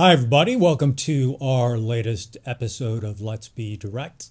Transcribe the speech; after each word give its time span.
Hi, 0.00 0.14
everybody. 0.14 0.56
Welcome 0.56 0.94
to 0.94 1.36
our 1.42 1.76
latest 1.76 2.38
episode 2.46 3.04
of 3.04 3.20
Let's 3.20 3.48
Be 3.48 3.76
Direct. 3.76 4.30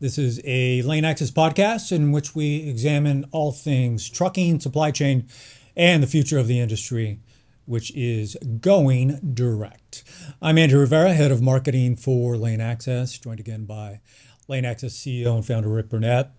This 0.00 0.18
is 0.18 0.40
a 0.42 0.82
LaneAxis 0.82 1.30
podcast 1.30 1.92
in 1.92 2.10
which 2.10 2.34
we 2.34 2.68
examine 2.68 3.24
all 3.30 3.52
things 3.52 4.10
trucking, 4.10 4.58
supply 4.58 4.90
chain, 4.90 5.28
and 5.76 6.02
the 6.02 6.08
future 6.08 6.36
of 6.36 6.48
the 6.48 6.58
industry, 6.58 7.20
which 7.64 7.92
is 7.94 8.36
going 8.60 9.20
direct. 9.34 10.02
I'm 10.42 10.58
Andrew 10.58 10.80
Rivera, 10.80 11.12
head 11.12 11.30
of 11.30 11.40
marketing 11.40 11.94
for 11.94 12.34
LaneAxis, 12.34 13.22
joined 13.22 13.38
again 13.38 13.66
by 13.66 14.00
LaneAxis 14.48 14.96
CEO 14.96 15.36
and 15.36 15.46
founder 15.46 15.68
Rick 15.68 15.90
Burnett. 15.90 16.32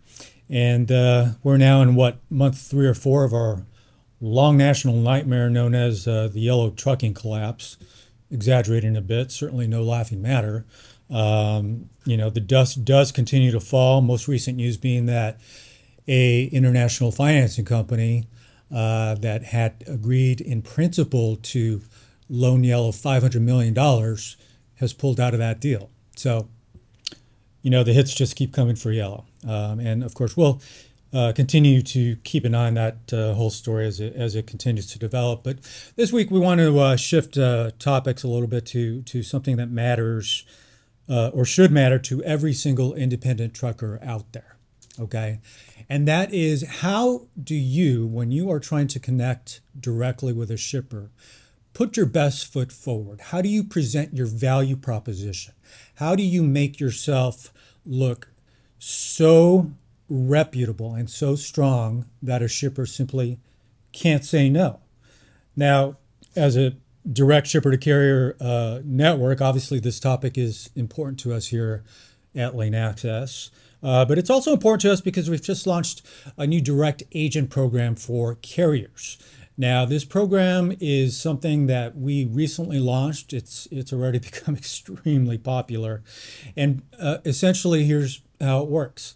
And 0.50 0.92
uh, 0.92 1.28
we're 1.44 1.56
now 1.56 1.82
in 1.82 1.96
what, 1.96 2.18
month 2.30 2.58
three 2.58 2.88
or 2.88 2.94
four 2.94 3.24
of 3.24 3.32
our 3.34 3.66
long 4.20 4.58
national 4.58 4.96
nightmare 4.96 5.50
known 5.50 5.74
as 5.74 6.10
uh, 6.10 6.28
the 6.28 6.42
yellow 6.42 6.72
trucking 6.72 7.14
collapse 7.14 7.78
exaggerating 8.32 8.98
a 8.98 9.02
bit, 9.02 9.32
certainly 9.32 9.68
no 9.68 9.84
laughing 9.84 10.22
matter. 10.22 10.66
Um, 11.10 11.90
you 12.06 12.18
know, 12.18 12.30
the 12.30 12.40
dust 12.40 12.84
does 12.84 13.12
continue 13.12 13.52
to 13.52 13.60
fall. 13.60 14.02
Most 14.02 14.28
recent 14.28 14.58
news 14.58 14.78
being 14.78 15.06
that 15.06 15.40
a 16.08 16.46
international 16.46 17.12
financing 17.12 17.66
company 17.66 18.28
uh, 18.74 19.16
that 19.16 19.44
had 19.44 19.84
agreed 19.88 20.42
in 20.42 20.62
principle 20.62 21.38
to 21.38 21.82
loan 22.30 22.64
Yellow 22.64 22.92
$500 22.92 23.42
million 23.42 23.76
has 24.76 24.94
pulled 24.94 25.20
out 25.20 25.34
of 25.34 25.40
that 25.40 25.60
deal. 25.60 25.90
So, 26.16 26.48
you 27.62 27.70
know, 27.70 27.84
the 27.84 27.94
hits 27.94 28.14
just 28.14 28.36
keep 28.36 28.54
coming 28.54 28.76
for 28.76 28.92
Yellow. 28.92 29.26
Um, 29.48 29.80
and 29.80 30.04
of 30.04 30.14
course, 30.14 30.36
we'll 30.36 30.62
uh, 31.14 31.32
continue 31.34 31.82
to 31.82 32.18
keep 32.18 32.46
an 32.46 32.54
eye 32.54 32.68
on 32.68 32.74
that 32.76 33.14
uh, 33.14 33.34
whole 33.34 33.50
story 33.50 33.88
as 33.88 34.00
it, 34.00 34.16
as 34.16 34.36
it 34.36 34.48
continues 34.48 34.88
to 34.88 35.00
develop. 35.00 35.44
But 35.44 35.60
this 35.96 36.12
week 36.12 36.30
we 36.30 36.40
want 36.40 36.60
to 36.60 36.80
uh, 36.80 36.96
shift 36.96 37.38
uh, 37.38 37.72
topics 37.80 38.24
a 38.24 38.28
little 38.28 38.48
bit 38.48 38.66
to 38.68 39.02
to 39.04 39.24
something 39.24 39.58
that 39.58 39.70
matters 39.70 40.46
uh, 41.10 41.30
or 41.30 41.46
should 41.46 41.72
matter 41.72 42.00
to 42.00 42.24
every 42.24 42.54
single 42.54 42.94
independent 42.94 43.54
trucker 43.54 44.00
out 44.04 44.32
there. 44.34 44.58
Okay, 45.00 45.40
and 45.90 46.08
that 46.08 46.34
is 46.34 46.66
how 46.82 47.28
do 47.42 47.56
you, 47.56 48.08
when 48.08 48.32
you 48.32 48.50
are 48.50 48.60
trying 48.60 48.88
to 48.88 49.00
connect 49.00 49.62
directly 49.78 50.32
with 50.34 50.50
a 50.50 50.58
shipper, 50.58 51.12
put 51.74 51.98
your 51.98 52.06
best 52.06 52.52
foot 52.52 52.72
forward? 52.72 53.20
How 53.20 53.42
do 53.42 53.50
you 53.50 53.64
present 53.64 54.14
your 54.14 54.26
value 54.26 54.78
proposition? 54.78 55.54
How 55.96 56.16
do 56.16 56.24
you 56.24 56.44
make 56.44 56.80
yourself 56.80 57.54
look 57.86 58.30
so 58.80 59.72
reputable 60.10 60.94
and 60.94 61.10
so 61.10 61.36
strong 61.36 62.06
that 62.22 62.42
a 62.42 62.48
shipper 62.48 62.86
simply 62.86 63.40
can't 63.92 64.24
say 64.24 64.50
no. 64.50 64.80
Now, 65.56 65.98
as 66.36 66.58
a 66.58 66.76
direct 67.12 67.48
shipper 67.48 67.72
to 67.72 67.78
carrier 67.78 68.36
uh, 68.40 68.82
network, 68.84 69.42
obviously 69.42 69.80
this 69.80 70.00
topic 70.00 70.38
is 70.38 70.70
important 70.76 71.20
to 71.20 71.34
us 71.34 71.48
here 71.48 71.84
at 72.36 72.54
LaneAxis. 72.54 73.50
Uh, 73.82 74.04
but 74.04 74.18
it's 74.18 74.30
also 74.30 74.52
important 74.52 74.82
to 74.82 74.92
us 74.92 75.00
because 75.00 75.30
we've 75.30 75.42
just 75.42 75.68
launched 75.68 76.02
a 76.38 76.48
new 76.48 76.60
direct 76.60 77.04
agent 77.14 77.50
program 77.50 77.96
for 77.96 78.36
carriers. 78.36 79.18
Now, 79.58 79.86
this 79.86 80.04
program 80.04 80.74
is 80.82 81.16
something 81.20 81.68
that 81.68 81.96
we 81.96 82.26
recently 82.26 82.80
launched. 82.80 83.32
It's 83.32 83.68
it's 83.72 83.94
already 83.94 84.20
become 84.32 84.56
extremely 84.56 85.38
popular, 85.38 86.04
and 86.58 86.82
uh, 87.00 87.20
essentially, 87.24 87.86
here's 87.86 88.22
how 88.42 88.64
it 88.64 88.70
works. 88.70 89.16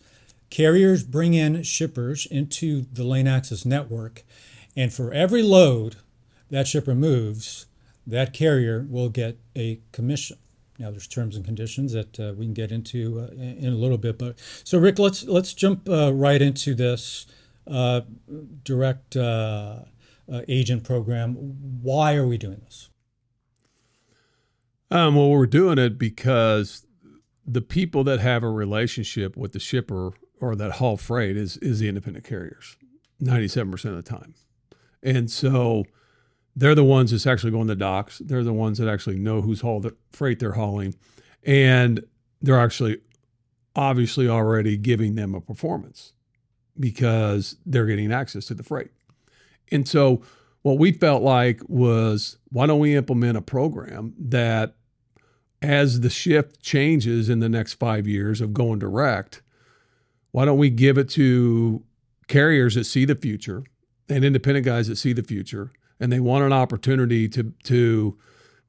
Carriers 0.50 1.04
bring 1.04 1.34
in 1.34 1.64
shippers 1.64 2.26
into 2.26 2.82
the 2.92 3.04
LaneAxis 3.04 3.66
network, 3.66 4.24
and 4.76 4.92
for 4.92 5.14
every 5.14 5.44
load 5.44 5.98
that 6.50 6.68
shipper 6.68 6.96
moves, 6.96 7.68
that 8.08 8.34
carrier 8.34 8.86
will 8.90 9.10
get 9.10 9.38
a 9.56 9.80
commission. 9.92 10.38
Now, 10.80 10.92
there's 10.92 11.08
terms 11.08 11.36
and 11.36 11.44
conditions 11.44 11.92
that 11.94 12.20
uh, 12.20 12.34
we 12.38 12.46
can 12.46 12.54
get 12.54 12.72
into 12.72 13.20
uh, 13.20 13.34
in 13.36 13.68
a 13.68 13.76
little 13.76 13.98
bit, 13.98 14.18
but 14.18 14.40
so 14.64 14.80
Rick, 14.80 14.98
let's 14.98 15.26
let's 15.26 15.54
jump 15.54 15.88
uh, 15.90 16.14
right 16.14 16.42
into 16.42 16.74
this 16.74 17.28
uh, 17.68 18.02
direct 18.64 19.18
uh, 19.18 19.80
uh, 20.32 20.42
agent 20.48 20.84
program. 20.84 21.36
Why 21.82 22.16
are 22.16 22.26
we 22.26 22.38
doing 22.38 22.62
this? 22.64 22.90
Um, 24.90 25.16
well, 25.16 25.30
we're 25.30 25.46
doing 25.46 25.78
it 25.78 26.00
because 26.00 26.88
the 27.46 27.62
people 27.62 28.04
that 28.06 28.20
have 28.20 28.44
a 28.44 28.50
relationship 28.50 29.36
with 29.36 29.52
the 29.52 29.60
shipper 29.60 30.14
or 30.40 30.56
that 30.56 30.74
haul 30.74 30.98
freight 30.98 31.38
is 31.38 31.58
is 31.58 31.80
the 31.80 31.88
independent 31.88 32.26
carriers, 32.26 32.78
ninety 33.20 33.48
seven 33.48 33.72
percent 33.72 33.96
of 33.96 34.04
the 34.04 34.10
time, 34.10 34.34
and 35.04 35.30
so 35.30 35.86
they're 36.56 36.76
the 36.76 36.84
ones 36.84 37.12
that's 37.12 37.28
actually 37.28 37.52
going 37.52 37.68
to 37.68 37.76
docks. 37.76 38.20
They're 38.20 38.44
the 38.44 38.54
ones 38.54 38.78
that 38.80 38.90
actually 38.90 39.18
know 39.18 39.42
whose 39.42 39.62
haul 39.62 39.80
the 39.80 39.96
freight 40.12 40.40
they're 40.40 40.54
hauling, 40.54 40.96
and 41.44 42.04
they're 42.42 42.60
actually 42.60 43.00
obviously 43.76 44.28
already 44.28 44.78
giving 44.78 45.16
them 45.16 45.34
a 45.34 45.42
performance 45.42 46.14
because 46.80 47.56
they're 47.66 47.86
getting 47.86 48.12
access 48.12 48.46
to 48.46 48.54
the 48.54 48.64
freight. 48.64 48.92
And 49.72 49.88
so 49.88 50.22
what 50.62 50.78
we 50.78 50.92
felt 50.92 51.24
like 51.24 51.62
was 51.68 52.38
why 52.50 52.66
don't 52.66 52.80
we 52.80 52.96
implement 52.96 53.38
a 53.38 53.42
program 53.42 54.14
that 54.20 54.76
as 55.62 56.02
the 56.02 56.10
shift 56.10 56.62
changes 56.62 57.30
in 57.30 57.40
the 57.40 57.50
next 57.50 57.74
5 57.74 58.08
years 58.08 58.42
of 58.42 58.54
going 58.54 58.80
direct 58.80 59.42
why 60.32 60.46
don't 60.46 60.58
we 60.58 60.70
give 60.70 60.98
it 60.98 61.10
to 61.10 61.84
carriers 62.28 62.76
that 62.76 62.84
see 62.84 63.06
the 63.06 63.16
future 63.16 63.64
and 64.08 64.24
independent 64.24 64.66
guys 64.66 64.88
that 64.88 64.98
see 64.98 65.14
the 65.14 65.24
future 65.24 65.72
and 66.00 66.12
they 66.12 66.20
want 66.20 66.44
an 66.44 66.54
opportunity 66.54 67.28
to 67.28 67.54
to 67.64 68.18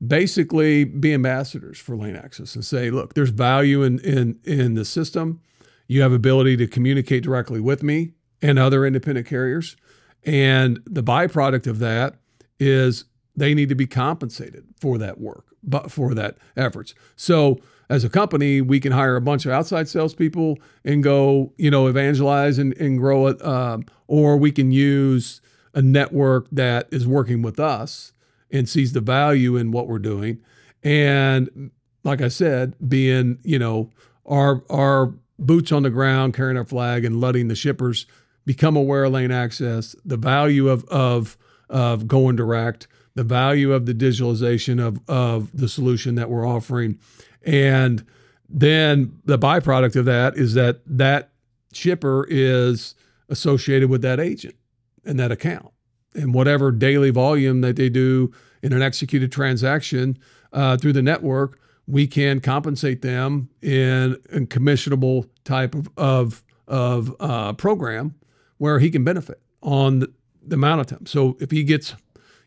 basically 0.05 0.85
be 0.85 1.13
ambassadors 1.13 1.79
for 1.79 1.95
LaneAxis 1.95 2.55
and 2.55 2.65
say 2.65 2.91
look 2.91 3.15
there's 3.15 3.31
value 3.31 3.83
in 3.83 3.99
in 4.01 4.39
in 4.45 4.75
the 4.75 4.85
system. 4.85 5.41
You 5.87 6.03
have 6.03 6.13
ability 6.13 6.57
to 6.59 6.67
communicate 6.67 7.25
directly 7.25 7.61
with 7.61 7.83
me 7.83 8.13
and 8.41 8.59
other 8.59 8.87
independent 8.87 9.27
carriers. 9.27 9.77
And 10.25 10.81
the 10.87 11.03
byproduct 11.03 11.67
of 11.67 11.81
that 11.81 12.17
is 12.61 13.05
they 13.37 13.55
need 13.55 13.69
to 13.69 13.75
be 13.75 13.87
compensated 13.87 14.65
for 14.81 14.99
that 14.99 15.21
work 15.21 15.47
but 15.63 15.91
for 15.91 16.15
that 16.15 16.37
efforts 16.57 16.95
so 17.17 17.59
as 17.91 18.05
a 18.05 18.09
company, 18.09 18.61
we 18.61 18.79
can 18.79 18.93
hire 18.93 19.17
a 19.17 19.21
bunch 19.21 19.45
of 19.45 19.51
outside 19.51 19.89
salespeople 19.89 20.59
and 20.85 21.03
go, 21.03 21.53
you 21.57 21.73
know, 21.73 21.89
evangelize 21.89 22.57
and, 22.57 22.73
and 22.77 22.99
grow 22.99 23.27
it. 23.27 23.45
Um, 23.45 23.85
or 24.07 24.37
we 24.37 24.53
can 24.53 24.71
use 24.71 25.41
a 25.75 25.83
network 25.83 26.47
that 26.53 26.87
is 26.93 27.07
working 27.07 27.43
with 27.43 27.59
us 27.59 28.13
and 28.49 28.69
sees 28.69 28.93
the 28.93 29.01
value 29.01 29.57
in 29.57 29.73
what 29.73 29.89
we're 29.89 29.99
doing. 29.99 30.39
And 30.85 31.73
like 32.05 32.23
I 32.23 32.29
said, 32.29 32.77
being, 32.89 33.39
you 33.43 33.59
know, 33.59 33.91
our 34.25 34.63
our 34.71 35.13
boots 35.41 35.73
on 35.73 35.83
the 35.83 35.91
ground, 35.91 36.35
carrying 36.35 36.57
our 36.57 36.65
flag 36.65 37.05
and 37.05 37.21
letting 37.21 37.49
the 37.49 37.57
shippers 37.57 38.07
become 38.47 38.77
aware 38.77 39.05
of 39.05 39.13
LaneAxis, 39.13 39.97
the 40.05 40.17
value 40.17 40.69
of 40.69 40.85
of 40.85 41.37
of 41.69 42.07
going 42.07 42.37
direct, 42.37 42.87
the 43.15 43.25
value 43.25 43.73
of 43.73 43.87
the 43.87 43.95
digitalization 43.95 44.85
of 44.85 45.01
of 45.09 45.51
the 45.57 45.69
solution 45.69 46.15
that 46.15 46.31
we're 46.31 46.47
offering 46.47 46.99
and 47.45 48.05
then 48.51 49.21
the 49.25 49.39
byproduct 49.39 49.97
of 49.97 50.05
that 50.07 50.37
is 50.37 50.55
that 50.55 50.81
that 50.87 51.31
shipper 51.73 52.27
is 52.29 52.95
associated 53.29 53.89
with 53.89 54.03
that 54.03 54.19
agent 54.19 54.57
and 55.05 55.19
that 55.21 55.31
account. 55.31 55.73
And 56.15 56.35
whatever 56.35 56.73
daily 56.73 57.11
volume 57.11 57.61
that 57.61 57.77
they 57.77 57.89
do 57.89 58.33
in 58.63 58.73
an 58.73 58.83
executed 58.83 59.31
transaction 59.31 60.19
uh, 60.53 60.77
through 60.77 60.95
the 60.95 61.03
network, 61.03 61.61
we 61.87 62.09
can 62.09 62.41
compensate 62.41 63.03
them 63.03 63.49
in 63.63 64.17
a 64.33 64.41
commissionable 64.41 65.29
type 65.45 65.75
of, 65.75 65.89
of, 65.97 66.45
of 66.67 67.15
uh, 67.21 67.53
program 67.53 68.17
where 68.59 68.81
he 68.81 68.91
can 68.91 69.05
benefit 69.05 69.41
on 69.63 70.01
the, 70.01 70.13
the 70.43 70.57
amount 70.57 70.81
of 70.81 70.87
time. 70.89 71.07
So 71.07 71.37
if 71.41 71.53
he 71.53 71.63
gets, 71.63 71.95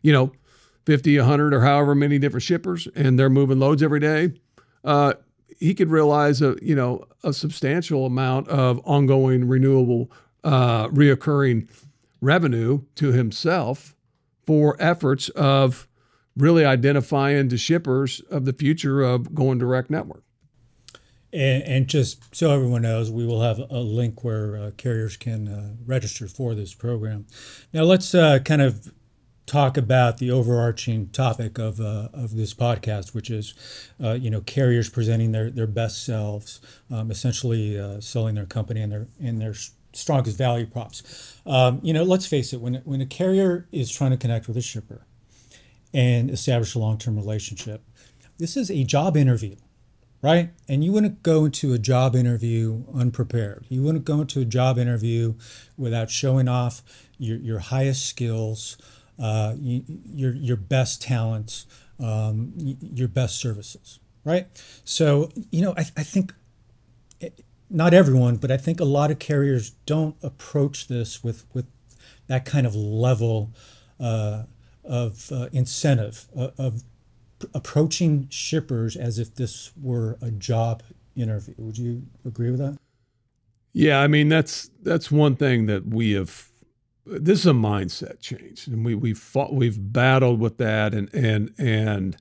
you 0.02 0.12
know, 0.12 0.32
50, 0.86 1.18
100, 1.18 1.54
or 1.54 1.60
however 1.60 1.94
many 1.94 2.18
different 2.18 2.42
shippers 2.42 2.88
and 2.94 3.18
they're 3.18 3.30
moving 3.30 3.58
loads 3.58 3.82
every 3.82 4.00
day, 4.00 4.32
uh, 4.84 5.14
he 5.58 5.74
could 5.74 5.90
realize 5.90 6.42
a 6.42 6.56
you 6.60 6.74
know 6.74 7.04
a 7.22 7.32
substantial 7.32 8.06
amount 8.06 8.48
of 8.48 8.80
ongoing 8.84 9.46
renewable 9.48 10.10
uh, 10.42 10.88
reoccurring 10.88 11.68
revenue 12.20 12.82
to 12.96 13.12
himself 13.12 13.94
for 14.46 14.76
efforts 14.78 15.28
of 15.30 15.88
really 16.36 16.64
identifying 16.64 17.48
the 17.48 17.56
shippers 17.56 18.20
of 18.30 18.44
the 18.44 18.52
future 18.52 19.02
of 19.02 19.34
going 19.34 19.58
direct 19.58 19.90
network. 19.90 20.22
And, 21.32 21.62
and 21.64 21.88
just 21.88 22.34
so 22.34 22.50
everyone 22.52 22.82
knows, 22.82 23.10
we 23.10 23.26
will 23.26 23.40
have 23.40 23.58
a 23.58 23.80
link 23.80 24.22
where 24.22 24.56
uh, 24.56 24.70
carriers 24.76 25.16
can 25.16 25.48
uh, 25.48 25.74
register 25.84 26.28
for 26.28 26.54
this 26.54 26.74
program. 26.74 27.26
Now 27.72 27.82
let's 27.82 28.14
uh, 28.14 28.38
kind 28.40 28.62
of 28.62 28.92
talk 29.46 29.76
about 29.76 30.18
the 30.18 30.30
overarching 30.30 31.08
topic 31.08 31.58
of, 31.58 31.80
uh, 31.80 32.08
of 32.12 32.34
this 32.34 32.54
podcast, 32.54 33.14
which 33.14 33.30
is, 33.30 33.54
uh, 34.02 34.12
you 34.12 34.30
know, 34.30 34.40
carriers 34.40 34.88
presenting 34.88 35.32
their, 35.32 35.50
their 35.50 35.66
best 35.66 36.04
selves, 36.04 36.60
um, 36.90 37.10
essentially 37.10 37.78
uh, 37.78 38.00
selling 38.00 38.34
their 38.34 38.46
company 38.46 38.80
and 38.80 38.92
their 38.92 39.06
and 39.20 39.40
their 39.40 39.54
strongest 39.92 40.36
value 40.36 40.66
props. 40.66 41.40
Um, 41.46 41.80
you 41.82 41.92
know, 41.92 42.02
let's 42.02 42.26
face 42.26 42.52
it, 42.52 42.60
when 42.60 42.76
when 42.84 43.00
a 43.00 43.06
carrier 43.06 43.66
is 43.72 43.90
trying 43.90 44.10
to 44.10 44.16
connect 44.16 44.48
with 44.48 44.56
a 44.56 44.62
shipper 44.62 45.06
and 45.92 46.30
establish 46.30 46.74
a 46.74 46.78
long 46.78 46.98
term 46.98 47.16
relationship, 47.16 47.82
this 48.38 48.56
is 48.56 48.70
a 48.70 48.82
job 48.84 49.16
interview, 49.16 49.56
right? 50.22 50.50
And 50.68 50.82
you 50.82 50.92
wouldn't 50.92 51.22
go 51.22 51.44
into 51.44 51.72
a 51.72 51.78
job 51.78 52.16
interview 52.16 52.84
unprepared. 52.94 53.66
You 53.68 53.82
wouldn't 53.82 54.04
go 54.04 54.22
into 54.22 54.40
a 54.40 54.44
job 54.44 54.78
interview 54.78 55.34
without 55.76 56.10
showing 56.10 56.48
off 56.48 56.82
your, 57.18 57.38
your 57.38 57.58
highest 57.60 58.06
skills, 58.06 58.76
uh, 59.18 59.54
your, 59.56 60.34
your 60.34 60.56
best 60.56 61.02
talents, 61.02 61.66
um, 62.00 62.52
your 62.56 63.08
best 63.08 63.38
services, 63.38 64.00
right? 64.24 64.46
So, 64.84 65.30
you 65.50 65.62
know, 65.62 65.74
I, 65.76 65.84
I 65.96 66.02
think 66.02 66.32
not 67.70 67.94
everyone, 67.94 68.36
but 68.36 68.50
I 68.50 68.56
think 68.56 68.80
a 68.80 68.84
lot 68.84 69.10
of 69.10 69.18
carriers 69.18 69.70
don't 69.86 70.16
approach 70.22 70.88
this 70.88 71.22
with, 71.22 71.44
with 71.54 71.66
that 72.26 72.44
kind 72.44 72.66
of 72.66 72.74
level 72.74 73.50
uh, 74.00 74.44
of 74.84 75.30
uh, 75.32 75.48
incentive, 75.52 76.26
uh, 76.36 76.48
of 76.58 76.82
approaching 77.54 78.26
shippers 78.30 78.96
as 78.96 79.18
if 79.18 79.34
this 79.34 79.72
were 79.80 80.18
a 80.22 80.30
job 80.30 80.82
interview. 81.16 81.54
Would 81.58 81.78
you 81.78 82.02
agree 82.24 82.50
with 82.50 82.60
that? 82.60 82.78
Yeah, 83.72 84.00
I 84.00 84.06
mean 84.06 84.28
that's 84.28 84.70
that's 84.82 85.10
one 85.10 85.34
thing 85.34 85.66
that 85.66 85.86
we 85.88 86.12
have 86.12 86.48
this 87.06 87.40
is 87.40 87.46
a 87.46 87.52
mindset 87.52 88.20
change, 88.20 88.66
and 88.66 88.84
we 88.84 88.94
we've 88.94 89.18
fought, 89.18 89.52
we've 89.52 89.92
battled 89.92 90.40
with 90.40 90.58
that, 90.58 90.94
and 90.94 91.12
and 91.14 91.52
and 91.58 92.16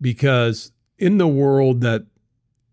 because 0.00 0.72
in 0.98 1.18
the 1.18 1.28
world 1.28 1.80
that 1.80 2.06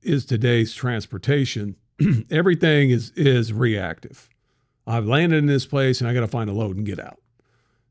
is 0.02 0.26
today's 0.26 0.74
transportation, 0.74 1.78
everything 2.30 2.90
is 2.90 3.12
is 3.12 3.54
reactive. 3.54 4.30
I've 4.88 5.06
landed 5.06 5.38
in 5.38 5.46
this 5.48 5.66
place, 5.66 6.02
and 6.02 6.10
I 6.10 6.14
got 6.14 6.22
to 6.22 6.28
find 6.28 6.50
a 6.50 6.54
load 6.54 6.76
and 6.76 6.86
get 6.86 7.00
out. 7.00 7.20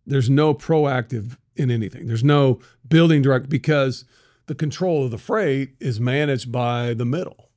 There's 0.07 0.31
no 0.31 0.55
proactive 0.55 1.37
in 1.57 1.71
anything. 1.71 2.07
There's 2.07 2.25
no 2.25 2.61
building 2.87 3.23
direct 3.23 3.49
because 3.49 4.05
the 4.47 4.55
control 4.55 5.05
of 5.05 5.11
the 5.11 5.19
freight 5.19 5.75
is 5.81 5.99
managed 5.99 6.53
by 6.53 6.95
the 6.95 7.05
middle. 7.05 7.49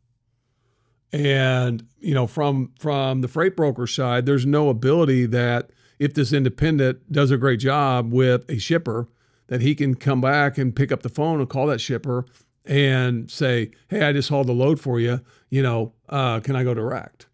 And 1.11 1.85
you 1.99 2.13
know, 2.13 2.27
from 2.27 2.71
from 2.79 3.21
the 3.21 3.27
freight 3.27 3.55
broker 3.55 3.87
side, 3.87 4.25
there's 4.25 4.45
no 4.45 4.69
ability 4.69 5.25
that 5.27 5.71
if 5.99 6.13
this 6.13 6.33
independent 6.33 7.11
does 7.11 7.31
a 7.31 7.37
great 7.37 7.59
job 7.59 8.11
with 8.11 8.49
a 8.49 8.57
shipper, 8.57 9.07
that 9.47 9.61
he 9.61 9.75
can 9.75 9.95
come 9.95 10.21
back 10.21 10.57
and 10.57 10.75
pick 10.75 10.91
up 10.91 11.03
the 11.03 11.09
phone 11.09 11.39
and 11.39 11.49
call 11.49 11.67
that 11.67 11.81
shipper 11.81 12.25
and 12.65 13.31
say, 13.31 13.71
"Hey, 13.87 14.01
I 14.01 14.11
just 14.13 14.29
hauled 14.29 14.47
the 14.47 14.53
load 14.53 14.79
for 14.79 14.99
you. 14.99 15.21
You 15.49 15.61
know, 15.63 15.93
uh, 16.09 16.39
can 16.41 16.55
I 16.55 16.63
go 16.63 16.73
direct?" 16.73 17.27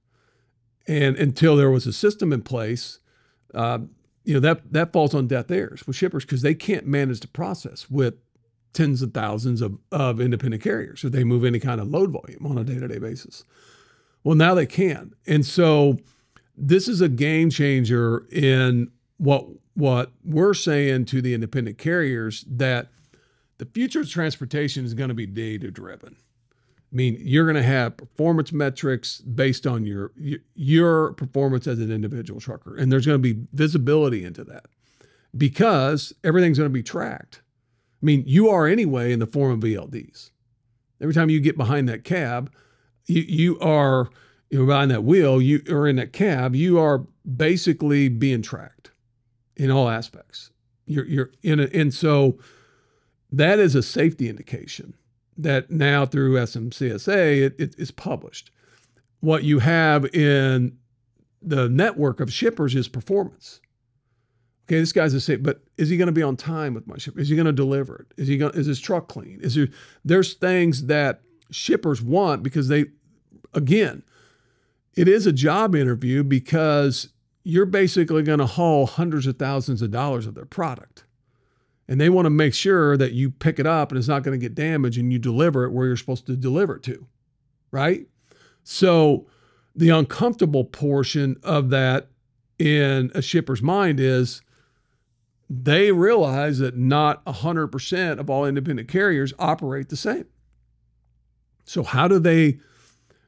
And 0.87 1.15
until 1.17 1.55
there 1.55 1.71
was 1.71 1.87
a 1.87 1.93
system 1.93 2.31
in 2.31 2.41
place, 2.43 2.99
uh, 3.53 3.79
you 4.23 4.33
know 4.35 4.39
that 4.39 4.71
that 4.71 4.93
falls 4.93 5.13
on 5.13 5.27
deaf 5.27 5.49
ears 5.49 5.85
with 5.87 5.95
shippers 5.95 6.23
because 6.23 6.41
they 6.41 6.53
can't 6.53 6.85
manage 6.85 7.21
the 7.21 7.27
process 7.27 7.89
with 7.89 8.15
tens 8.73 9.01
of 9.01 9.13
thousands 9.13 9.61
of, 9.61 9.77
of 9.91 10.19
independent 10.19 10.63
carriers 10.63 11.03
if 11.03 11.11
they 11.11 11.23
move 11.23 11.45
any 11.45 11.59
kind 11.59 11.79
of 11.79 11.87
load 11.87 12.11
volume 12.11 12.45
on 12.45 12.57
a 12.57 12.63
day-to-day 12.63 12.97
basis. 12.97 13.43
Well, 14.23 14.35
now 14.35 14.55
they 14.55 14.65
can. 14.65 15.13
And 15.27 15.45
so 15.45 15.99
this 16.55 16.87
is 16.87 17.01
a 17.01 17.09
game 17.09 17.49
changer 17.49 18.25
in 18.31 18.91
what 19.17 19.45
what 19.75 20.11
we're 20.23 20.53
saying 20.53 21.05
to 21.05 21.21
the 21.21 21.33
independent 21.33 21.77
carriers 21.77 22.45
that 22.47 22.89
the 23.57 23.65
future 23.65 24.01
of 24.01 24.09
transportation 24.09 24.85
is 24.85 24.93
going 24.93 25.07
to 25.07 25.15
be 25.15 25.25
data 25.25 25.71
driven. 25.71 26.15
I 26.93 26.95
mean, 26.95 27.17
you're 27.19 27.45
going 27.45 27.55
to 27.55 27.63
have 27.63 27.97
performance 27.97 28.51
metrics 28.51 29.19
based 29.21 29.65
on 29.65 29.85
your 29.85 30.11
your 30.53 31.13
performance 31.13 31.65
as 31.65 31.79
an 31.79 31.91
individual 31.91 32.39
trucker, 32.39 32.75
and 32.75 32.91
there's 32.91 33.05
going 33.05 33.21
to 33.21 33.33
be 33.33 33.47
visibility 33.53 34.23
into 34.23 34.43
that 34.43 34.65
because 35.35 36.13
everything's 36.23 36.59
going 36.59 36.69
to 36.69 36.73
be 36.73 36.83
tracked. 36.83 37.41
I 38.01 38.05
mean, 38.05 38.23
you 38.27 38.49
are 38.49 38.67
anyway 38.67 39.11
in 39.11 39.19
the 39.19 39.25
form 39.25 39.51
of 39.51 39.59
ELDs. 39.61 40.29
Every 41.01 41.13
time 41.13 41.29
you 41.29 41.39
get 41.39 41.57
behind 41.57 41.89
that 41.89 42.03
cab, 42.03 42.51
you 43.07 43.21
you 43.21 43.59
are 43.59 44.09
you 44.53 44.59
know, 44.59 44.67
behind 44.67 44.91
that 44.91 45.03
wheel, 45.03 45.41
you 45.41 45.63
or 45.67 45.87
in 45.87 45.95
that 45.95 46.13
cab, 46.13 46.55
you 46.55 46.77
are 46.77 47.07
basically 47.35 48.07
being 48.07 48.43
tracked 48.43 48.91
in 49.55 49.71
all 49.71 49.89
aspects. 49.89 50.51
You're 50.85 51.05
you're 51.05 51.31
in 51.41 51.59
a, 51.59 51.63
and 51.73 51.91
so 51.91 52.37
that 53.31 53.57
is 53.57 53.73
a 53.73 53.81
safety 53.81 54.29
indication 54.29 54.93
that 55.39 55.71
now 55.71 56.05
through 56.05 56.35
FMCSA 56.35 57.41
it, 57.41 57.55
it 57.57 57.75
is 57.79 57.89
published. 57.89 58.51
What 59.21 59.43
you 59.43 59.57
have 59.57 60.05
in 60.13 60.77
the 61.41 61.67
network 61.67 62.19
of 62.19 62.31
shippers 62.31 62.75
is 62.75 62.87
performance. 62.87 63.59
Okay, 64.67 64.79
this 64.79 64.93
guy's 64.93 65.15
a 65.15 65.19
safe, 65.19 65.41
but 65.41 65.63
is 65.79 65.89
he 65.89 65.97
going 65.97 66.05
to 66.05 66.11
be 66.11 66.21
on 66.21 66.37
time 66.37 66.75
with 66.75 66.85
my 66.85 66.99
shipper? 66.99 67.19
Is 67.19 67.27
he 67.27 67.35
going 67.35 67.47
to 67.47 67.53
deliver 67.53 67.95
it? 67.95 68.21
Is 68.21 68.27
he 68.27 68.37
going? 68.37 68.53
Is 68.53 68.67
his 68.67 68.79
truck 68.79 69.07
clean? 69.07 69.39
Is 69.41 69.55
there? 69.55 69.69
There's 70.05 70.35
things 70.35 70.85
that 70.85 71.21
shippers 71.49 72.03
want 72.03 72.43
because 72.43 72.67
they, 72.67 72.85
again, 73.55 74.03
it 74.95 75.07
is 75.07 75.25
a 75.25 75.33
job 75.33 75.75
interview 75.75 76.23
because 76.23 77.09
you're 77.43 77.65
basically 77.65 78.23
going 78.23 78.39
to 78.39 78.45
haul 78.45 78.85
hundreds 78.85 79.27
of 79.27 79.37
thousands 79.37 79.81
of 79.81 79.91
dollars 79.91 80.27
of 80.27 80.35
their 80.35 80.45
product. 80.45 81.05
And 81.87 81.99
they 81.99 82.09
want 82.09 82.25
to 82.25 82.29
make 82.29 82.53
sure 82.53 82.95
that 82.95 83.11
you 83.11 83.29
pick 83.29 83.59
it 83.59 83.67
up 83.67 83.91
and 83.91 83.99
it's 83.99 84.07
not 84.07 84.23
going 84.23 84.39
to 84.39 84.43
get 84.43 84.55
damaged 84.55 84.97
and 84.97 85.11
you 85.11 85.19
deliver 85.19 85.65
it 85.65 85.71
where 85.71 85.87
you're 85.87 85.97
supposed 85.97 86.25
to 86.27 86.37
deliver 86.37 86.77
it 86.77 86.83
to. 86.83 87.05
Right? 87.71 88.07
So 88.63 89.27
the 89.75 89.89
uncomfortable 89.89 90.63
portion 90.63 91.37
of 91.43 91.69
that 91.71 92.07
in 92.57 93.11
a 93.13 93.21
shipper's 93.21 93.61
mind 93.61 93.99
is 93.99 94.41
they 95.49 95.91
realize 95.91 96.59
that 96.59 96.77
not 96.77 97.23
100% 97.25 98.19
of 98.19 98.29
all 98.29 98.45
independent 98.45 98.87
carriers 98.87 99.33
operate 99.37 99.89
the 99.89 99.97
same. 99.97 100.25
So 101.65 101.83
how 101.83 102.07
do 102.07 102.19
they, 102.19 102.59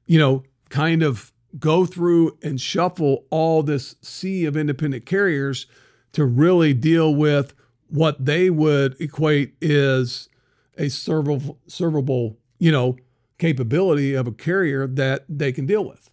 you 0.05 0.17
know, 0.19 0.43
kind 0.69 1.03
of 1.03 1.33
go 1.59 1.85
through 1.85 2.37
and 2.43 2.59
shuffle 2.59 3.25
all 3.29 3.63
this 3.63 3.95
sea 4.01 4.45
of 4.45 4.57
independent 4.57 5.05
carriers 5.05 5.67
to 6.13 6.25
really 6.25 6.73
deal 6.73 7.13
with 7.13 7.53
what 7.87 8.25
they 8.25 8.49
would 8.49 8.99
equate 8.99 9.55
is 9.61 10.29
a 10.77 10.85
servable, 10.85 11.57
servable, 11.67 12.35
you 12.59 12.71
know, 12.71 12.97
capability 13.37 14.13
of 14.13 14.27
a 14.27 14.31
carrier 14.31 14.87
that 14.87 15.25
they 15.29 15.51
can 15.51 15.65
deal 15.65 15.85
with. 15.85 16.09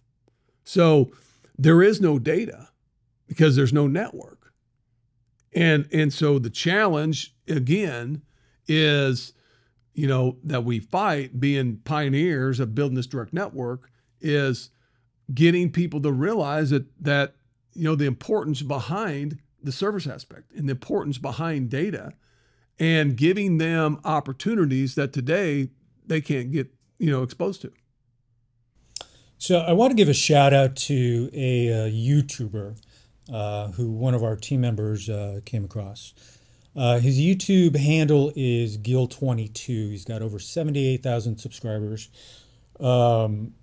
So 0.63 1.11
there 1.57 1.81
is 1.81 2.01
no 2.01 2.19
data 2.19 2.69
because 3.27 3.55
there's 3.55 3.73
no 3.73 3.87
network. 3.87 4.53
And 5.55 5.87
and 5.91 6.11
so 6.11 6.39
the 6.39 6.49
challenge 6.49 7.35
again 7.47 8.23
is 8.67 9.33
you 9.93 10.07
know 10.07 10.37
that 10.43 10.63
we 10.63 10.79
fight 10.79 11.39
being 11.39 11.77
pioneers 11.83 12.59
of 12.59 12.73
building 12.73 12.95
this 12.95 13.07
direct 13.07 13.33
network 13.33 13.91
is 14.19 14.71
getting 15.33 15.71
people 15.71 16.01
to 16.01 16.11
realize 16.11 16.69
that 16.69 16.85
that 17.01 17.35
you 17.73 17.83
know 17.83 17.95
the 17.95 18.05
importance 18.05 18.61
behind 18.61 19.39
the 19.61 19.71
service 19.71 20.07
aspect 20.07 20.51
and 20.53 20.67
the 20.67 20.71
importance 20.71 21.17
behind 21.17 21.69
data 21.69 22.13
and 22.79 23.15
giving 23.15 23.57
them 23.57 23.99
opportunities 24.03 24.95
that 24.95 25.13
today 25.13 25.69
they 26.05 26.21
can't 26.21 26.51
get 26.51 26.73
you 26.99 27.09
know 27.09 27.23
exposed 27.23 27.61
to. 27.61 27.71
So 29.37 29.59
i 29.59 29.73
want 29.73 29.91
to 29.91 29.95
give 29.95 30.09
a 30.09 30.13
shout 30.13 30.53
out 30.53 30.75
to 30.77 31.29
a, 31.33 31.67
a 31.67 31.91
youtuber 31.91 32.77
uh, 33.31 33.67
who 33.69 33.91
one 33.91 34.13
of 34.13 34.23
our 34.23 34.35
team 34.35 34.61
members 34.61 35.09
uh, 35.09 35.41
came 35.45 35.65
across. 35.65 36.13
Uh, 36.75 36.99
his 36.99 37.19
youtube 37.19 37.75
handle 37.75 38.31
is 38.35 38.77
Gill22 38.77 39.91
he's 39.91 40.05
got 40.05 40.21
over 40.21 40.39
78000 40.39 41.37
subscribers. 41.37 42.09
Um, 42.79 43.53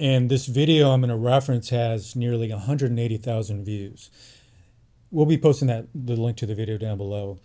and 0.00 0.30
this 0.30 0.46
video 0.46 0.90
I'm 0.90 1.02
going 1.02 1.10
to 1.10 1.16
reference 1.16 1.68
has 1.68 2.16
nearly 2.16 2.50
180,000 2.50 3.64
views. 3.64 4.10
We'll 5.10 5.26
be 5.26 5.38
posting 5.38 5.68
that 5.68 5.86
the 5.94 6.16
link 6.16 6.38
to 6.38 6.46
the 6.46 6.54
video 6.54 6.78
down 6.78 6.96
below. 6.96 7.38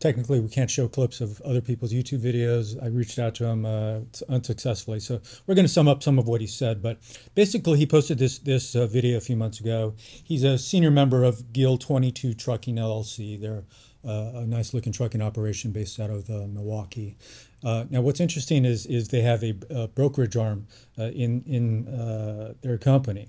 Technically, 0.00 0.40
we 0.40 0.48
can't 0.48 0.70
show 0.70 0.88
clips 0.88 1.20
of 1.20 1.42
other 1.42 1.60
people's 1.60 1.92
YouTube 1.92 2.20
videos. 2.20 2.82
I 2.82 2.86
reached 2.86 3.18
out 3.18 3.34
to 3.36 3.44
him 3.44 3.66
uh, 3.66 4.00
unsuccessfully, 4.30 4.98
so 4.98 5.20
we're 5.46 5.54
going 5.54 5.66
to 5.66 5.72
sum 5.72 5.88
up 5.88 6.02
some 6.02 6.18
of 6.18 6.26
what 6.26 6.40
he 6.40 6.46
said. 6.46 6.82
But 6.82 6.98
basically, 7.34 7.78
he 7.78 7.86
posted 7.86 8.18
this 8.18 8.38
this 8.38 8.74
uh, 8.74 8.86
video 8.86 9.18
a 9.18 9.20
few 9.20 9.36
months 9.36 9.60
ago. 9.60 9.94
He's 9.98 10.42
a 10.42 10.56
senior 10.56 10.90
member 10.90 11.22
of 11.22 11.52
Gill 11.52 11.76
22 11.76 12.32
Trucking 12.32 12.76
LLC. 12.76 13.38
They're 13.38 13.64
uh, 14.02 14.32
a 14.36 14.46
nice 14.46 14.72
looking 14.72 14.92
trucking 14.92 15.20
operation 15.20 15.70
based 15.70 16.00
out 16.00 16.08
of 16.08 16.30
uh, 16.30 16.46
Milwaukee. 16.46 17.18
Uh, 17.62 17.84
now, 17.90 18.00
what's 18.00 18.20
interesting 18.20 18.64
is 18.64 18.86
is 18.86 19.08
they 19.08 19.20
have 19.20 19.42
a, 19.42 19.54
a 19.70 19.88
brokerage 19.88 20.36
arm 20.36 20.66
uh, 20.98 21.04
in 21.04 21.42
in 21.46 21.88
uh, 21.88 22.54
their 22.62 22.78
company, 22.78 23.28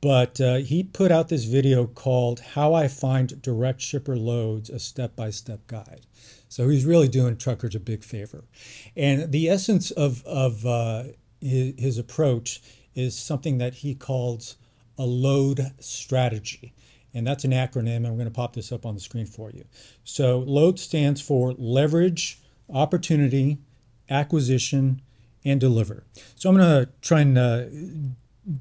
but 0.00 0.40
uh, 0.40 0.56
he 0.56 0.82
put 0.82 1.10
out 1.10 1.28
this 1.28 1.44
video 1.44 1.86
called 1.86 2.40
"How 2.40 2.74
I 2.74 2.88
Find 2.88 3.40
Direct 3.42 3.80
Shipper 3.80 4.16
Loads: 4.16 4.70
A 4.70 4.78
Step 4.78 5.16
by 5.16 5.30
Step 5.30 5.66
Guide." 5.66 6.06
So 6.48 6.68
he's 6.68 6.84
really 6.84 7.08
doing 7.08 7.36
truckers 7.36 7.74
a 7.74 7.80
big 7.80 8.04
favor, 8.04 8.44
and 8.96 9.32
the 9.32 9.48
essence 9.48 9.90
of 9.90 10.24
of 10.24 10.64
uh, 10.64 11.04
his, 11.40 11.74
his 11.76 11.98
approach 11.98 12.62
is 12.94 13.18
something 13.18 13.58
that 13.58 13.74
he 13.74 13.94
calls 13.94 14.56
a 14.98 15.04
load 15.04 15.72
strategy. 15.80 16.72
And 17.12 17.26
that's 17.26 17.44
an 17.44 17.52
acronym, 17.52 18.02
we're 18.02 18.10
going 18.10 18.24
to 18.24 18.30
pop 18.30 18.54
this 18.54 18.72
up 18.72 18.84
on 18.84 18.94
the 18.94 19.00
screen 19.00 19.26
for 19.26 19.50
you. 19.50 19.64
So, 20.02 20.40
LOAD 20.40 20.80
stands 20.80 21.20
for 21.20 21.52
leverage, 21.52 22.40
opportunity, 22.72 23.58
acquisition, 24.08 25.02
and 25.44 25.60
deliver. 25.60 26.04
So 26.36 26.48
I'm 26.48 26.56
going 26.56 26.86
to 26.86 26.92
try 27.02 27.20
and 27.20 27.38
uh, 27.38 27.64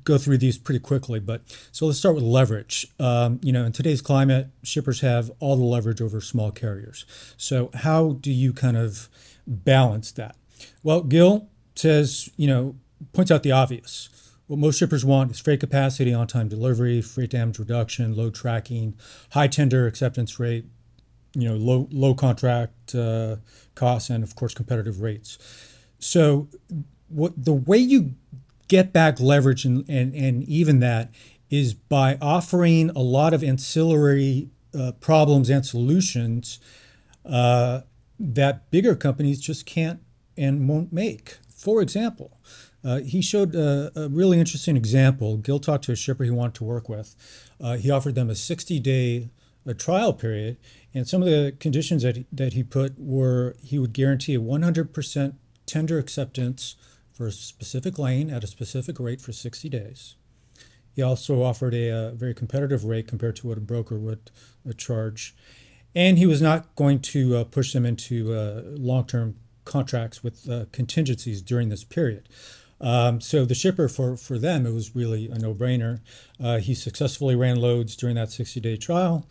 go 0.03 0.17
through 0.17 0.38
these 0.38 0.57
pretty 0.57 0.79
quickly. 0.79 1.19
But 1.19 1.41
so 1.72 1.86
let's 1.86 2.00
start 2.00 2.15
with 2.15 2.24
leverage. 2.24 2.88
Um, 3.00 3.39
you 3.41 3.51
know, 3.51 3.65
in 3.65 3.72
today's 3.72 4.01
climate, 4.01 4.48
shippers 4.63 5.01
have 5.01 5.31
all 5.39 5.55
the 5.55 5.63
leverage 5.63 6.01
over 6.01 6.22
small 6.22 6.51
carriers. 6.51 7.05
So 7.38 7.69
how 7.74 8.13
do 8.22 8.31
you 8.31 8.53
kind 8.53 8.77
of 8.77 9.10
balance 9.48 10.12
that? 10.13 10.36
Well, 10.83 11.01
Gill 11.01 11.48
says, 11.75 12.29
you 12.38 12.48
know, 12.48 12.75
points 13.12 13.31
out 13.31 13.43
the 13.43 13.51
obvious. 13.51 14.10
What 14.48 14.60
most 14.60 14.77
shippers 14.77 15.05
want 15.05 15.31
is 15.31 15.39
freight 15.39 15.62
capacity, 15.62 16.13
on 16.13 16.27
time 16.27 16.50
delivery, 16.50 17.01
freight 17.01 17.31
damage 17.31 17.60
reduction, 17.60 18.15
load 18.15 18.36
tracking, 18.36 18.95
high 19.31 19.48
tender 19.48 19.88
acceptance 19.88 20.39
rate, 20.39 20.65
you 21.36 21.50
know, 21.50 21.56
low, 21.56 21.88
low 21.92 22.13
contract 22.13 22.96
uh, 22.96 23.38
costs, 23.75 24.10
and 24.10 24.24
of 24.24 24.36
course, 24.36 24.54
competitive 24.54 25.02
rates. 25.02 25.38
So, 26.00 26.48
what 27.10 27.34
the 27.44 27.54
way 27.54 27.78
you 27.78 28.16
get 28.68 28.94
back 28.94 29.20
leverage 29.20 29.66
and, 29.66 29.86
and, 29.88 30.13
and 30.16 30.44
even 30.44 30.80
that 30.80 31.12
is 31.50 31.74
by 31.74 32.18
offering 32.22 32.90
a 32.92 33.00
lot 33.00 33.34
of 33.34 33.44
ancillary 33.44 34.50
uh, 34.78 34.92
problems 35.00 35.50
and 35.50 35.66
solutions 35.66 36.60
uh, 37.25 37.82
that 38.20 38.70
bigger 38.72 38.96
companies 38.96 39.40
just 39.40 39.66
can't 39.66 40.00
and 40.36 40.68
won't 40.68 40.92
make. 40.92 41.38
For 41.56 41.82
example, 41.82 42.40
uh, 42.84 43.00
he 43.00 43.22
showed 43.22 43.56
a, 43.56 43.92
a, 43.96 44.10
really 44.10 44.40
interesting 44.40 44.75
example. 44.75 45.38
Gill 45.38 45.60
talked 45.60 45.84
to 45.86 45.92
a 45.92 45.96
shipper 45.96 46.24
he 46.24 46.32
wanted 46.32 46.56
to 46.56 46.63
work 46.63 46.90
with. 46.90 47.16
Uh, 47.62 47.78
he 47.78 47.92
offered 47.92 48.16
them 48.16 48.30
a 48.30 48.36
60 48.36 48.80
day 48.80 49.30
a 49.66 49.74
trial 49.74 50.13
period, 50.13 50.58
and 50.93 51.07
some 51.07 51.21
of 51.21 51.27
the 51.27 51.55
conditions 51.59 52.03
that 52.03 52.17
he, 52.17 52.25
that 52.31 52.53
he 52.53 52.63
put 52.63 52.93
were 52.97 53.55
he 53.63 53.79
would 53.79 53.93
guarantee 53.93 54.35
a 54.35 54.39
100% 54.39 55.33
tender 55.65 55.97
acceptance 55.97 56.75
for 57.12 57.27
a 57.27 57.31
specific 57.31 57.97
lane 57.97 58.29
at 58.29 58.43
a 58.43 58.47
specific 58.47 59.00
rate 59.00 59.21
for 59.21 59.31
60 59.31 59.69
days. 59.69 60.15
He 60.95 61.01
also 61.01 61.41
offered 61.41 61.73
a, 61.73 61.89
a 61.89 62.12
very 62.12 62.33
competitive 62.33 62.83
rate 62.83 63.07
compared 63.07 63.35
to 63.38 63.47
what 63.47 63.57
a 63.57 63.62
broker 63.62 63.97
would 63.97 64.31
charge. 64.77 65.35
And 65.95 66.17
he 66.17 66.25
was 66.25 66.41
not 66.41 66.75
going 66.75 67.00
to 67.00 67.38
uh, 67.38 67.43
push 67.45 67.73
them 67.73 67.85
into 67.85 68.33
uh, 68.33 68.62
long 68.65 69.05
term 69.05 69.35
contracts 69.65 70.23
with 70.23 70.50
uh, 70.50 70.65
contingencies 70.71 71.41
during 71.41 71.69
this 71.69 71.83
period. 71.83 72.27
Um, 72.81 73.21
so 73.21 73.45
the 73.45 73.55
shipper 73.55 73.88
for, 73.88 74.17
for 74.17 74.38
them, 74.38 74.65
it 74.65 74.73
was 74.73 74.95
really 74.95 75.29
a 75.29 75.39
no 75.39 75.53
brainer. 75.53 76.01
Uh, 76.43 76.57
he 76.57 76.73
successfully 76.73 77.35
ran 77.35 77.57
loads 77.57 77.95
during 77.95 78.15
that 78.15 78.31
60 78.31 78.59
day 78.59 78.75
trial, 78.75 79.25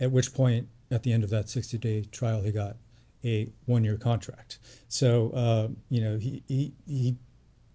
at 0.00 0.10
which 0.10 0.32
point, 0.32 0.68
at 0.90 1.02
the 1.02 1.12
end 1.12 1.24
of 1.24 1.30
that 1.30 1.48
60 1.48 1.78
day 1.78 2.02
trial, 2.10 2.42
he 2.42 2.52
got 2.52 2.76
a 3.24 3.48
one 3.64 3.84
year 3.84 3.96
contract. 3.96 4.58
So, 4.88 5.30
uh, 5.30 5.68
you 5.90 6.00
know, 6.00 6.18
he, 6.18 6.42
he, 6.46 6.72
he, 6.86 7.16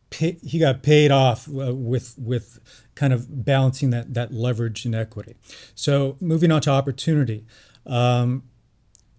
pay, 0.09 0.37
he 0.43 0.59
got 0.59 0.83
paid 0.83 1.11
off 1.11 1.47
uh, 1.47 1.75
with, 1.75 2.15
with 2.17 2.59
kind 2.95 3.13
of 3.13 3.43
balancing 3.45 3.89
that, 3.91 4.13
that 4.13 4.33
leverage 4.33 4.85
and 4.85 4.95
equity. 4.95 5.35
So, 5.75 6.17
moving 6.19 6.51
on 6.51 6.61
to 6.61 6.71
opportunity. 6.71 7.45
Um, 7.85 8.43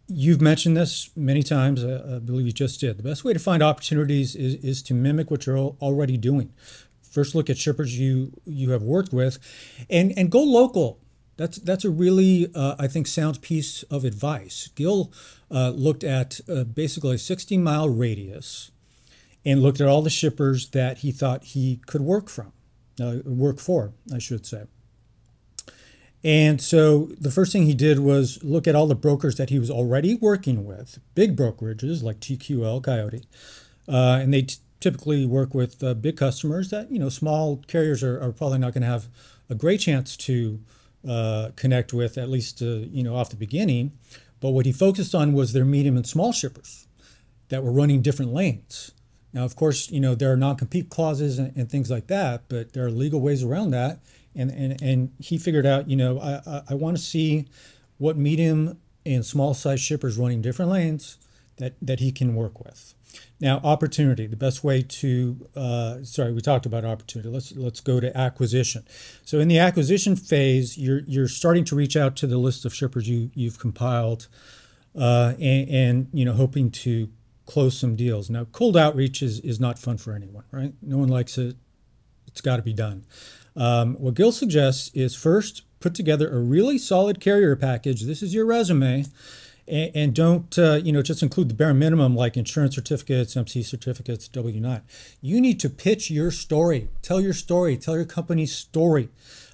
you've 0.09 0.41
mentioned 0.41 0.77
this 0.77 1.11
many 1.17 1.43
times. 1.43 1.85
I, 1.85 2.17
I, 2.17 2.19
believe 2.19 2.47
you 2.47 2.53
just 2.53 2.81
did. 2.81 2.99
The 2.99 3.03
best 3.03 3.25
way 3.25 3.33
to 3.33 3.39
find 3.39 3.63
opportunities 3.63 4.35
is, 4.37 4.55
is 4.57 4.83
to 4.85 4.95
mimic 4.95 5.31
what 5.31 5.47
you're 5.47 5.59
already 5.59 6.17
doing. 6.17 6.53
First, 7.03 7.35
look 7.35 7.51
at 7.51 7.59
shippers 7.59 7.99
you 7.99 8.33
you 8.47 8.71
have 8.71 8.83
worked 8.83 9.13
with, 9.13 9.39
and 9.91 10.15
and 10.17 10.31
go 10.31 10.43
local. 10.43 10.99
That's 11.37 11.59
that's 11.59 11.85
a 11.85 11.91
really 11.91 12.51
uh, 12.55 12.77
I 12.79 12.89
think 12.89 13.07
sound 13.07 13.41
piece 13.41 13.83
of 13.85 14.05
advice. 14.05 14.69
Gill 14.75 15.12
uh, 15.51 15.71
looked 15.71 16.05
at 16.05 16.41
uh, 16.49 16.65
basically 16.65 17.17
a 17.17 17.19
60 17.19 17.57
mile 17.59 17.89
radius, 17.89 18.71
and 19.45 19.62
looked 19.62 19.81
at 19.81 19.89
all 19.89 20.03
the 20.03 20.11
shippers 20.11 20.69
that 20.71 20.99
he 20.99 21.11
thought 21.11 21.45
he 21.45 21.81
could 21.87 22.03
work 22.03 22.29
from, 22.29 22.53
uh, 23.01 23.17
work 23.25 23.59
for, 23.59 23.93
I 24.12 24.19
should 24.19 24.47
say. 24.47 24.65
And 26.25 26.61
so 26.61 27.11
the 27.21 27.33
first 27.33 27.53
thing 27.53 27.65
he 27.65 27.75
did 27.75 27.99
was 27.99 28.39
look 28.45 28.69
at 28.69 28.77
all 28.77 28.87
the 28.87 28.95
brokers 28.95 29.37
that 29.37 29.51
he 29.51 29.59
was 29.59 29.71
already 29.71 30.15
working 30.15 30.65
with, 30.65 31.01
big 31.15 31.37
brokerages 31.37 32.03
like 32.03 32.21
TQL, 32.21 32.83
Coyote, 32.83 33.25
uh, 33.89 34.21
and 34.23 34.33
they 34.33 34.43
t- 34.43 34.57
typically 34.79 35.27
work 35.27 35.53
with 35.53 35.83
uh, 35.83 35.95
big 35.95 36.17
customers 36.17 36.71
that 36.71 36.91
you 36.93 36.99
know 36.99 37.09
small 37.09 37.57
carriers 37.67 38.03
are, 38.05 38.21
are 38.21 38.33
probably 38.33 38.59
not 38.59 38.73
going 38.73 38.83
to 38.83 38.89
have 38.89 39.09
a 39.51 39.55
great 39.57 39.81
chance 39.81 40.17
to 40.17 40.61
uh, 41.09 41.51
connect 41.57 41.93
with 41.93 42.19
at 42.19 42.29
least 42.29 42.63
uh, 42.63 42.67
you 42.67 43.03
know 43.03 43.17
off 43.17 43.31
the 43.31 43.37
beginning. 43.37 43.93
But 44.41 44.51
what 44.51 44.67
he 44.67 44.73
focused 44.73 45.15
on 45.15 45.33
was 45.33 45.53
their 45.53 45.65
medium 45.65 45.97
and 45.97 46.07
small 46.07 46.33
shippers 46.33 46.89
that 47.49 47.63
were 47.63 47.73
running 47.73 48.03
different 48.03 48.33
lanes. 48.33 48.91
Now, 49.33 49.45
of 49.45 49.57
course, 49.57 49.91
you 49.91 50.01
know 50.01 50.15
there 50.15 50.33
are 50.33 50.37
non-compete 50.37 50.91
clauses 50.91 51.39
and, 51.39 51.57
and 51.57 51.71
things 51.71 51.91
like 51.91 52.09
that, 52.09 52.45
but 52.49 52.73
there 52.73 52.85
are 52.85 52.91
legal 52.91 53.21
ways 53.21 53.43
around 53.43 53.71
that 53.71 54.01
and 54.35 54.51
and 54.51 54.83
and 54.83 55.13
he 55.19 55.39
figured 55.39 55.67
out, 55.67 55.89
you 55.89 55.97
know, 55.97 56.19
I 56.19 56.41
I, 56.47 56.63
I 56.71 56.75
want 56.75 56.97
to 56.97 57.03
see 57.03 57.47
what 57.99 58.17
medium 58.17 58.79
and 59.05 59.25
small 59.25 59.55
size 59.55 59.81
shippers 59.81 60.17
running 60.17 60.43
different 60.43 60.71
lanes 60.71 61.19
that 61.57 61.75
that 61.83 62.01
he 62.01 62.13
can 62.13 62.35
work 62.35 62.63
with. 62.65 62.95
Now, 63.40 63.61
opportunity. 63.64 64.26
The 64.26 64.37
best 64.37 64.62
way 64.62 64.83
to 64.83 65.49
uh, 65.57 66.04
sorry, 66.04 66.33
we 66.33 66.40
talked 66.40 66.66
about 66.66 66.85
opportunity. 66.85 67.28
Let's 67.28 67.52
let's 67.57 67.81
go 67.81 68.00
to 68.00 68.16
acquisition. 68.16 68.85
So 69.25 69.40
in 69.40 69.49
the 69.49 69.59
acquisition 69.59 70.16
phase, 70.16 70.78
you're 70.78 71.00
you're 71.07 71.28
starting 71.28 71.64
to 71.66 71.76
reach 71.76 71.97
out 71.97 72.16
to 72.16 72.26
the 72.26 72.38
list 72.38 72.64
of 72.64 72.75
shippers 72.75 73.09
you 73.09 73.31
you've 73.35 73.59
compiled, 73.59 74.28
uh, 74.97 75.35
and, 75.40 75.69
and 75.69 76.09
you 76.12 76.25
know 76.25 76.33
hoping 76.35 76.71
to 76.71 77.09
close 77.47 77.78
some 77.78 77.97
deals. 77.97 78.31
Now, 78.31 78.45
cold 78.45 78.76
outreach 78.76 79.23
is 79.23 79.40
is 79.40 79.59
not 79.61 79.78
fun 79.78 79.99
for 79.99 80.12
anyone, 80.12 80.45
right? 80.50 80.73
No 80.81 80.99
one 80.99 81.09
likes 81.09 81.38
it. 81.38 81.57
It's 82.26 82.40
got 82.40 82.57
to 82.57 82.62
be 82.62 82.73
done. 82.73 83.04
Um, 83.57 83.95
what 83.97 84.14
Gill 84.14 84.33
suggests 84.33 84.90
is 84.95 85.14
first 85.14 85.62
put 85.81 85.95
together 85.95 86.31
a 86.31 86.38
really 86.38 86.78
solid 86.78 87.21
carrier 87.21 87.57
package. 87.57 88.02
This 88.02 88.23
is 88.23 88.33
your 88.33 88.47
resume. 88.47 89.04
And, 89.69 89.90
and 89.95 90.14
don't 90.14 90.59
uh, 90.59 90.81
you 90.83 90.92
know 90.92 91.02
just 91.02 91.23
include 91.23 91.49
the 91.49 91.54
bare 91.54 91.75
minimum 91.75 92.14
like 92.16 92.37
insurance 92.37 92.75
certificates, 92.75 93.37
MC 93.37 93.62
certificates, 93.62 94.28
W 94.28 94.61
nine. 94.61 94.83
You 95.21 95.40
need 95.40 95.61
to 95.61 95.71
pitch 95.71 96.11
your 96.11 96.31
story, 96.31 96.88
tell 97.02 97.21
your 97.21 97.33
story, 97.33 97.76
tell 97.76 97.97
your 97.97 98.04
company's 98.04 98.54
story. 98.54 99.09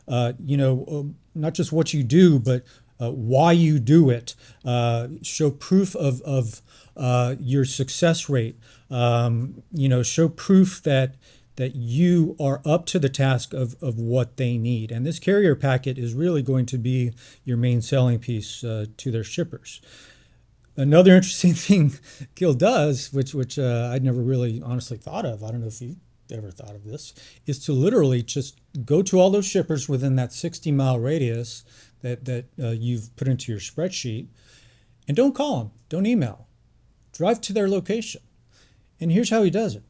Uh, 0.07 0.33
you 0.43 0.57
know, 0.57 0.85
uh, 0.91 1.13
not 1.35 1.55
just 1.55 1.71
what 1.71 1.93
you 1.93 2.03
do, 2.03 2.39
but 2.39 2.65
uh, 3.01 3.11
why 3.11 3.53
you 3.53 3.79
do 3.79 4.11
it. 4.11 4.35
Uh, 4.65 5.09
show 5.23 5.51
proof 5.51 5.95
of 5.95 6.21
of 6.23 6.63
uh, 6.97 7.37
your 7.41 7.65
success 7.65 8.29
rate. 8.29 8.59
Um, 8.91 9.63
you 9.73 9.89
know, 9.89 10.03
show 10.03 10.29
proof 10.29 10.83
that 10.83 11.15
that 11.59 11.75
you 11.75 12.37
are 12.39 12.63
up 12.65 12.87
to 12.87 13.01
the 13.01 13.09
task 13.09 13.53
of, 13.53 13.75
of 13.83 13.99
what 13.99 14.37
they 14.37 14.57
need. 14.57 14.93
And 14.93 15.05
this 15.05 15.19
carrier 15.19 15.57
packet 15.57 15.99
is 15.99 16.15
really 16.15 16.41
going 16.41 16.67
to 16.67 16.79
be 16.79 17.13
your 17.45 17.57
main 17.57 17.83
selling 17.83 18.21
piece 18.21 18.63
uh, 18.63 18.87
to 18.97 19.11
their 19.11 19.25
shippers. 19.25 19.81
Another 20.77 21.13
interesting 21.17 21.55
thing 21.55 21.95
Gill 22.37 22.55
does, 22.55 23.13
which 23.13 23.35
which 23.35 23.59
uh, 23.59 23.91
I'd 23.93 24.05
never 24.05 24.23
really 24.23 24.63
honestly 24.65 24.97
thought 24.97 25.27
of, 25.27 25.43
I 25.43 25.51
don't 25.51 25.61
know 25.61 25.67
if 25.67 25.83
you 25.83 25.97
ever 26.31 26.53
thought 26.53 26.77
of 26.77 26.85
this, 26.85 27.13
is 27.47 27.59
to 27.65 27.73
literally 27.73 28.23
just 28.23 28.61
go 28.85 29.03
to 29.03 29.19
all 29.19 29.31
those 29.31 29.47
shippers 29.47 29.89
within 29.89 30.15
that 30.15 30.33
60 30.33 30.71
mile 30.71 31.01
radius 31.01 31.65
that, 32.03 32.25
that 32.27 32.45
uh, 32.63 32.69
you've 32.69 33.15
put 33.17 33.27
into 33.27 33.51
your 33.51 33.61
spreadsheet 33.61 34.29
and 35.09 35.17
don't 35.17 35.35
call 35.35 35.59
them, 35.59 35.71
don't 35.89 36.07
email, 36.07 36.47
drive 37.13 37.41
to 37.41 37.53
their 37.53 37.69
location. 37.69 38.21
And 39.01 39.11
here's 39.11 39.31
how 39.31 39.43
he 39.43 39.51
does 39.51 39.75
it 39.75 39.83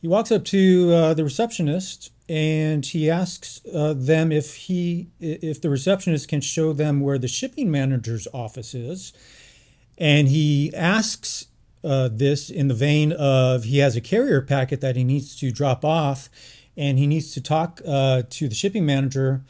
he 0.00 0.08
walks 0.08 0.32
up 0.32 0.44
to 0.46 0.92
uh, 0.92 1.14
the 1.14 1.24
receptionist 1.24 2.12
and 2.28 2.86
he 2.86 3.10
asks 3.10 3.60
uh, 3.74 3.92
them 3.94 4.32
if 4.32 4.54
he 4.54 5.08
if 5.18 5.60
the 5.60 5.68
receptionist 5.68 6.28
can 6.28 6.40
show 6.40 6.72
them 6.72 7.00
where 7.00 7.18
the 7.18 7.28
shipping 7.28 7.70
manager's 7.70 8.26
office 8.32 8.74
is. 8.74 9.12
And 9.98 10.28
he 10.28 10.72
asks 10.74 11.46
uh, 11.84 12.08
this 12.10 12.48
in 12.48 12.68
the 12.68 12.74
vein 12.74 13.12
of 13.12 13.64
he 13.64 13.78
has 13.78 13.96
a 13.96 14.00
carrier 14.00 14.40
packet 14.40 14.80
that 14.80 14.96
he 14.96 15.04
needs 15.04 15.36
to 15.36 15.50
drop 15.50 15.84
off 15.84 16.30
and 16.76 16.98
he 16.98 17.06
needs 17.06 17.32
to 17.34 17.40
talk 17.40 17.80
uh, 17.86 18.22
to 18.30 18.48
the 18.48 18.54
shipping 18.54 18.86
manager 18.86 19.42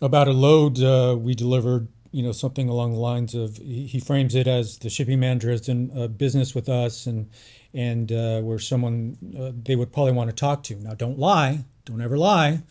about 0.00 0.28
a 0.28 0.32
load 0.32 0.80
uh, 0.82 1.16
we 1.18 1.34
delivered 1.34 1.88
you 2.10 2.22
know 2.22 2.32
something 2.32 2.68
along 2.68 2.92
the 2.92 2.98
lines 2.98 3.34
of 3.34 3.56
he 3.58 4.00
frames 4.00 4.34
it 4.34 4.46
as 4.46 4.78
the 4.78 4.90
shipping 4.90 5.20
manager 5.20 5.50
has 5.50 5.62
done 5.62 5.90
uh, 5.96 6.06
business 6.08 6.54
with 6.54 6.68
us 6.68 7.06
and 7.06 7.30
and 7.74 8.12
uh, 8.12 8.40
where 8.40 8.58
someone 8.58 9.16
uh, 9.38 9.52
they 9.62 9.76
would 9.76 9.92
probably 9.92 10.12
want 10.12 10.30
to 10.30 10.36
talk 10.36 10.62
to. 10.64 10.76
Now, 10.76 10.94
don't 10.94 11.18
lie, 11.18 11.64
don't 11.84 12.00
ever 12.00 12.18
lie, 12.18 12.62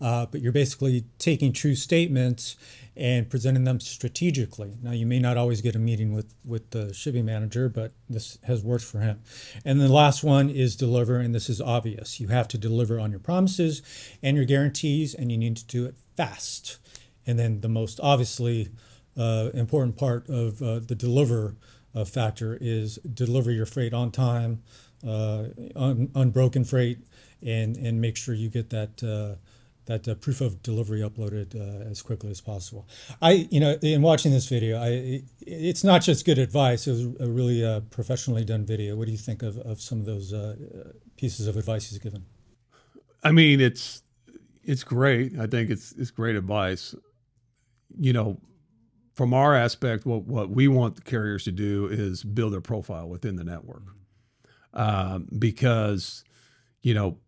uh, 0.00 0.26
but 0.26 0.40
you're 0.40 0.52
basically 0.52 1.04
taking 1.18 1.52
true 1.52 1.74
statements 1.74 2.56
and 2.96 3.30
presenting 3.30 3.64
them 3.64 3.80
strategically. 3.80 4.76
Now, 4.82 4.92
you 4.92 5.06
may 5.06 5.18
not 5.18 5.36
always 5.36 5.60
get 5.60 5.74
a 5.76 5.78
meeting 5.78 6.12
with 6.12 6.34
with 6.44 6.70
the 6.70 6.92
shipping 6.92 7.24
manager, 7.24 7.68
but 7.68 7.92
this 8.08 8.38
has 8.44 8.62
worked 8.62 8.84
for 8.84 9.00
him. 9.00 9.20
And 9.64 9.80
the 9.80 9.88
last 9.88 10.22
one 10.22 10.50
is 10.50 10.76
deliver, 10.76 11.18
and 11.18 11.34
this 11.34 11.48
is 11.48 11.60
obvious. 11.60 12.20
You 12.20 12.28
have 12.28 12.48
to 12.48 12.58
deliver 12.58 13.00
on 13.00 13.10
your 13.10 13.20
promises 13.20 13.82
and 14.22 14.36
your 14.36 14.46
guarantees, 14.46 15.14
and 15.14 15.30
you 15.32 15.38
need 15.38 15.56
to 15.56 15.66
do 15.66 15.86
it 15.86 15.94
fast. 16.16 16.78
And 17.26 17.38
then 17.38 17.60
the 17.60 17.68
most 17.68 18.00
obviously 18.02 18.70
uh, 19.16 19.50
important 19.54 19.96
part 19.96 20.28
of 20.28 20.62
uh, 20.62 20.80
the 20.80 20.94
deliver 20.94 21.56
uh, 21.94 22.04
factor 22.04 22.56
is 22.60 22.96
deliver 22.96 23.50
your 23.50 23.66
freight 23.66 23.92
on 23.92 24.10
time, 24.10 24.62
uh, 25.06 25.44
un- 25.76 26.10
unbroken 26.14 26.64
freight, 26.64 26.98
and 27.42 27.76
and 27.76 28.00
make 28.00 28.16
sure 28.16 28.34
you 28.34 28.48
get 28.48 28.70
that 28.70 29.02
uh, 29.02 29.36
that 29.86 30.06
uh, 30.06 30.14
proof 30.14 30.40
of 30.40 30.62
delivery 30.62 31.00
uploaded 31.00 31.54
uh, 31.54 31.88
as 31.90 32.02
quickly 32.02 32.30
as 32.30 32.40
possible. 32.40 32.86
I, 33.20 33.48
you 33.50 33.60
know, 33.60 33.72
in 33.82 34.02
watching 34.02 34.30
this 34.32 34.48
video, 34.48 34.80
I 34.80 34.88
it, 34.88 35.24
it's 35.40 35.84
not 35.84 36.02
just 36.02 36.24
good 36.24 36.38
advice. 36.38 36.86
It 36.86 36.92
was 36.92 37.04
a 37.20 37.28
really 37.28 37.64
uh, 37.64 37.80
professionally 37.90 38.44
done 38.44 38.64
video. 38.64 38.96
What 38.96 39.06
do 39.06 39.12
you 39.12 39.18
think 39.18 39.42
of, 39.42 39.58
of 39.58 39.80
some 39.80 39.98
of 40.00 40.06
those 40.06 40.32
pieces 41.16 41.46
of 41.46 41.56
advice 41.56 41.90
he's 41.90 41.98
given? 41.98 42.24
I 43.22 43.32
mean, 43.32 43.60
it's 43.60 44.02
it's 44.62 44.84
great. 44.84 45.38
I 45.38 45.46
think 45.46 45.70
it's 45.70 45.92
it's 45.92 46.10
great 46.10 46.36
advice. 46.36 46.94
You 47.98 48.12
know, 48.12 48.40
from 49.20 49.34
our 49.34 49.54
aspect, 49.54 50.06
what 50.06 50.22
what 50.22 50.48
we 50.48 50.66
want 50.66 50.96
the 50.96 51.02
carriers 51.02 51.44
to 51.44 51.52
do 51.52 51.86
is 51.86 52.24
build 52.24 52.54
their 52.54 52.62
profile 52.62 53.06
within 53.06 53.36
the 53.36 53.44
network, 53.44 53.82
um, 54.72 55.28
because 55.38 56.24
you 56.80 56.94
know, 56.94 57.18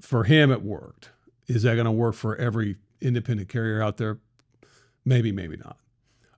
for 0.00 0.22
him 0.22 0.52
it 0.52 0.62
worked 0.62 1.10
is 1.48 1.64
that 1.64 1.74
going 1.74 1.86
to 1.86 1.90
work 1.90 2.14
for 2.14 2.36
every 2.36 2.76
independent 3.00 3.48
carrier 3.48 3.82
out 3.82 3.96
there? 3.96 4.20
Maybe, 5.04 5.32
maybe 5.32 5.56
not. 5.56 5.78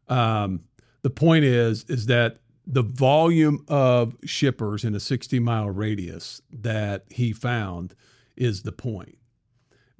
Um, 0.08 0.60
the 1.02 1.10
point 1.10 1.44
is, 1.44 1.84
is 1.84 2.06
that 2.06 2.38
the 2.66 2.82
volume 2.82 3.62
of 3.68 4.16
shippers 4.24 4.82
in 4.82 4.94
a 4.94 5.00
60 5.00 5.40
mile 5.40 5.68
radius 5.68 6.40
that 6.50 7.04
he 7.10 7.34
found 7.34 7.94
is 8.34 8.62
the 8.62 8.72
point 8.72 9.18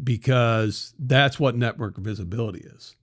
because 0.02 0.94
that's 0.98 1.38
what 1.38 1.54
network 1.54 1.98
visibility 1.98 2.60
is. 2.60 2.96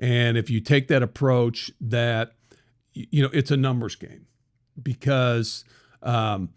And 0.00 0.36
if 0.36 0.50
you 0.50 0.60
take 0.60 0.88
that 0.88 1.02
approach, 1.02 1.70
that 1.80 2.32
you 2.92 3.22
know 3.22 3.30
it's 3.32 3.52
a 3.52 3.56
numbers 3.56 3.94
game 3.94 4.26
because 4.82 5.64
um, 6.02 6.50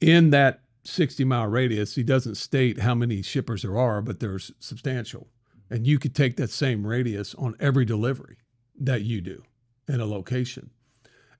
in 0.00 0.30
that 0.30 0.62
60 0.84 1.24
mile 1.24 1.46
radius, 1.46 1.94
he 1.94 2.02
doesn't 2.02 2.36
state 2.36 2.80
how 2.80 2.94
many 2.94 3.22
shippers 3.22 3.62
there 3.62 3.76
are, 3.76 4.00
but 4.00 4.20
there's 4.20 4.52
substantial. 4.58 5.28
And 5.70 5.86
you 5.86 5.98
could 5.98 6.14
take 6.14 6.36
that 6.36 6.50
same 6.50 6.86
radius 6.86 7.34
on 7.34 7.54
every 7.60 7.84
delivery 7.84 8.38
that 8.80 9.02
you 9.02 9.20
do 9.20 9.42
in 9.86 10.00
a 10.00 10.06
location. 10.06 10.70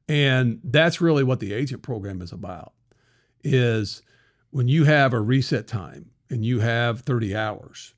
And 0.07 0.61
that's 0.62 1.00
really 1.00 1.25
what 1.25 1.40
the 1.40 1.55
agent 1.55 1.83
program 1.83 2.21
is 2.21 2.33
about 2.33 2.73
is 3.43 4.02
when 4.50 4.69
you 4.69 4.85
have 4.85 5.12
a 5.12 5.21
reset 5.21 5.67
time 5.67 6.11
and 6.28 6.45
you 6.45 6.61
have 6.61 7.00
30 7.00 7.35
hours, 7.35 7.95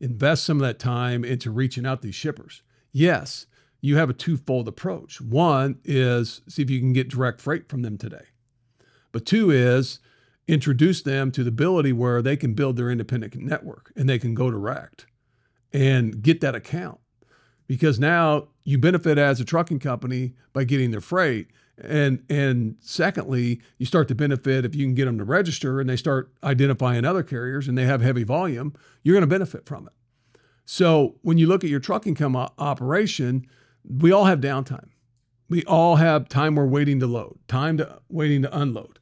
invest 0.00 0.44
some 0.44 0.58
of 0.58 0.66
that 0.66 0.78
time 0.78 1.24
into 1.24 1.50
reaching 1.50 1.86
out 1.86 2.02
these 2.02 2.14
shippers. 2.14 2.62
Yes, 2.94 3.46
you 3.80 3.96
have 3.96 4.08
a 4.08 4.14
twofold 4.14 4.68
approach. 4.68 5.20
One 5.20 5.80
is 5.84 6.42
see 6.48 6.62
if 6.62 6.70
you 6.70 6.78
can 6.78 6.92
get 6.92 7.08
direct 7.08 7.40
freight 7.40 7.68
from 7.68 7.82
them 7.82 7.98
today. 7.98 8.26
But 9.10 9.26
two 9.26 9.50
is 9.50 9.98
introduce 10.46 11.02
them 11.02 11.32
to 11.32 11.42
the 11.42 11.48
ability 11.48 11.92
where 11.92 12.22
they 12.22 12.36
can 12.36 12.54
build 12.54 12.76
their 12.76 12.90
independent 12.90 13.34
network 13.34 13.92
and 13.96 14.08
they 14.08 14.18
can 14.18 14.34
go 14.34 14.50
direct 14.50 15.06
and 15.72 16.22
get 16.22 16.40
that 16.40 16.54
account 16.54 17.00
because 17.66 17.98
now 17.98 18.48
you 18.62 18.78
benefit 18.78 19.18
as 19.18 19.40
a 19.40 19.44
trucking 19.44 19.80
company 19.80 20.34
by 20.52 20.62
getting 20.62 20.90
their 20.90 21.00
freight 21.00 21.48
and 21.78 22.22
and 22.28 22.76
secondly 22.80 23.60
you 23.78 23.86
start 23.86 24.06
to 24.06 24.14
benefit 24.14 24.66
if 24.66 24.74
you 24.74 24.84
can 24.84 24.94
get 24.94 25.06
them 25.06 25.18
to 25.18 25.24
register 25.24 25.80
and 25.80 25.88
they 25.88 25.96
start 25.96 26.30
identifying 26.44 27.04
other 27.04 27.22
carriers 27.22 27.66
and 27.66 27.76
they 27.76 27.86
have 27.86 28.02
heavy 28.02 28.22
volume 28.22 28.72
you're 29.02 29.14
going 29.14 29.22
to 29.22 29.26
benefit 29.26 29.66
from 29.66 29.86
it 29.86 29.92
so 30.64 31.16
when 31.22 31.38
you 31.38 31.46
look 31.46 31.64
at 31.64 31.70
your 31.70 31.80
trucking 31.80 32.14
come 32.14 32.36
operation 32.36 33.46
we 33.84 34.12
all 34.12 34.24
have 34.24 34.40
downtime 34.40 34.88
we 35.48 35.62
all 35.64 35.96
have 35.96 36.28
time 36.28 36.54
we're 36.54 36.66
waiting 36.66 37.00
to 37.00 37.06
load 37.06 37.38
time 37.48 37.76
to 37.76 38.00
waiting 38.08 38.42
to 38.42 38.58
unload 38.58 38.98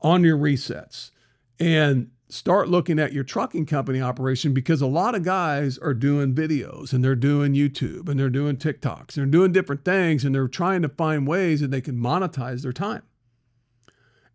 on 0.00 0.22
your 0.22 0.36
resets 0.36 1.10
and 1.58 2.10
start 2.28 2.68
looking 2.68 2.98
at 2.98 3.12
your 3.12 3.24
trucking 3.24 3.66
company 3.66 4.00
operation 4.00 4.52
because 4.52 4.80
a 4.80 4.86
lot 4.86 5.14
of 5.14 5.22
guys 5.22 5.78
are 5.78 5.94
doing 5.94 6.34
videos 6.34 6.92
and 6.92 7.04
they're 7.04 7.14
doing 7.14 7.54
YouTube 7.54 8.08
and 8.08 8.18
they're 8.18 8.28
doing 8.28 8.56
TikToks 8.56 9.16
and 9.16 9.18
they're 9.18 9.26
doing 9.26 9.52
different 9.52 9.84
things 9.84 10.24
and 10.24 10.34
they're 10.34 10.48
trying 10.48 10.82
to 10.82 10.88
find 10.88 11.26
ways 11.26 11.60
that 11.60 11.70
they 11.70 11.80
can 11.80 11.96
monetize 11.96 12.62
their 12.62 12.72
time. 12.72 13.02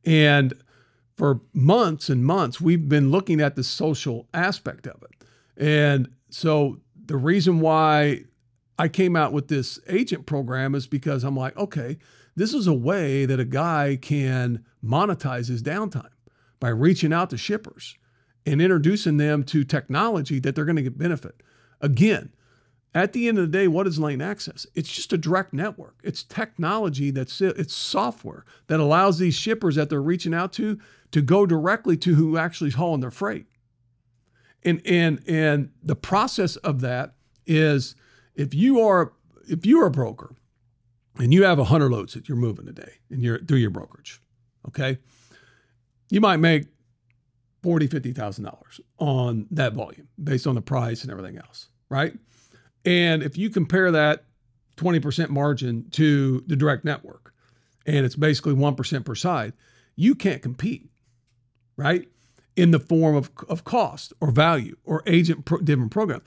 And 0.06 0.54
for 1.16 1.42
months 1.54 2.10
and 2.10 2.26
months, 2.26 2.62
we've 2.62 2.88
been 2.88 3.12
looking 3.12 3.42
at 3.42 3.56
the 3.56 3.64
social 3.64 4.28
aspect 4.34 4.88
of 4.88 5.04
it. 5.04 5.26
And 5.58 6.10
so 6.32 6.80
the 7.06 7.18
reason 7.18 7.60
why 7.60 8.24
I 8.80 8.88
came 8.88 9.16
out 9.16 9.34
with 9.34 9.48
this 9.48 9.80
agent 9.88 10.26
program 10.26 10.76
is 10.76 10.88
because 10.88 11.24
I'm 11.24 11.36
like, 11.36 11.56
okay, 11.58 11.98
this 12.36 12.54
is 12.54 12.68
a 12.68 12.74
way 12.74 13.26
that 13.26 13.40
a 13.40 13.46
guy 13.46 13.98
can 14.02 14.66
monetize 14.84 15.50
his 15.50 15.62
downtime 15.62 16.10
by 16.60 16.70
reaching 16.70 17.14
out 17.14 17.30
to 17.32 17.38
shippers 17.38 17.96
and 18.46 18.62
introducing 18.62 19.18
them 19.18 19.44
to 19.44 19.64
technology 19.64 20.40
that 20.40 20.56
they're 20.56 20.66
going 20.66 20.78
to 20.78 20.82
get 20.82 20.98
benefit. 20.98 21.44
Again, 21.82 22.32
at 22.94 23.14
the 23.14 23.28
end 23.28 23.38
of 23.38 23.44
the 23.50 23.58
day, 23.58 23.68
what 23.68 23.88
is 23.88 24.00
LaneAxis? 24.00 24.66
It's 24.76 24.92
just 24.92 25.14
a 25.14 25.18
direct 25.18 25.54
network. 25.54 25.96
It's 26.04 26.24
technology 26.24 27.12
that's 27.12 27.40
it's 27.40 27.74
software 27.74 28.46
that 28.68 28.80
allows 28.80 29.18
these 29.18 29.36
shippers 29.36 29.76
that 29.76 29.90
they're 29.90 30.02
reaching 30.02 30.34
out 30.34 30.52
to 30.54 30.78
to 31.12 31.22
go 31.22 31.46
directly 31.46 31.96
to 31.98 32.16
who 32.16 32.38
actually 32.38 32.70
is 32.70 32.76
hauling 32.76 33.02
their 33.02 33.12
freight. 33.12 33.46
And 34.64 34.82
and 34.86 35.24
and 35.28 35.72
the 35.82 35.96
process 35.96 36.56
of 36.58 36.82
that 36.82 37.16
is 37.46 37.96
if 38.36 38.54
you 38.54 38.80
are 38.82 39.14
if 39.50 39.66
you're 39.66 39.88
a 39.88 39.92
broker 39.92 40.36
and 41.20 41.34
you 41.34 41.44
have 41.44 41.58
100 41.58 41.90
loads 41.90 42.14
that 42.14 42.30
you're 42.30 42.38
moving 42.38 42.66
today 42.66 42.94
and 43.10 43.22
you're 43.22 43.40
through 43.40 43.58
your 43.58 43.70
brokerage, 43.72 44.22
okay, 44.68 45.00
you 46.10 46.22
might 46.22 46.38
make 46.38 46.68
forty, 47.64 47.88
fifty 47.88 48.14
thousand 48.14 48.46
dollars 48.46 48.80
on 49.00 49.48
that 49.52 49.74
volume 49.74 50.08
based 50.24 50.48
on 50.48 50.56
the 50.56 50.62
price 50.62 51.04
and 51.04 51.12
everything 51.12 51.38
else, 51.38 51.68
right? 51.90 52.18
And 52.86 53.24
if 53.24 53.38
you 53.38 53.50
compare 53.50 53.92
that 53.92 54.26
20% 54.78 55.30
margin 55.30 55.88
to 55.92 56.44
the 56.48 56.56
direct 56.56 56.84
network, 56.84 57.34
and 57.86 58.06
it's 58.06 58.16
basically 58.16 58.54
1% 58.54 59.06
per 59.06 59.16
side, 59.16 59.54
you 59.96 60.16
can't 60.16 60.42
compete, 60.42 60.90
right? 61.78 62.08
In 62.56 62.72
the 62.72 62.80
form 62.80 63.16
of, 63.16 63.32
of 63.48 63.64
cost 63.64 64.14
or 64.20 64.32
value 64.32 64.76
or 64.84 65.04
agent 65.08 65.46
pro, 65.46 65.60
different 65.60 65.92
program. 65.92 66.22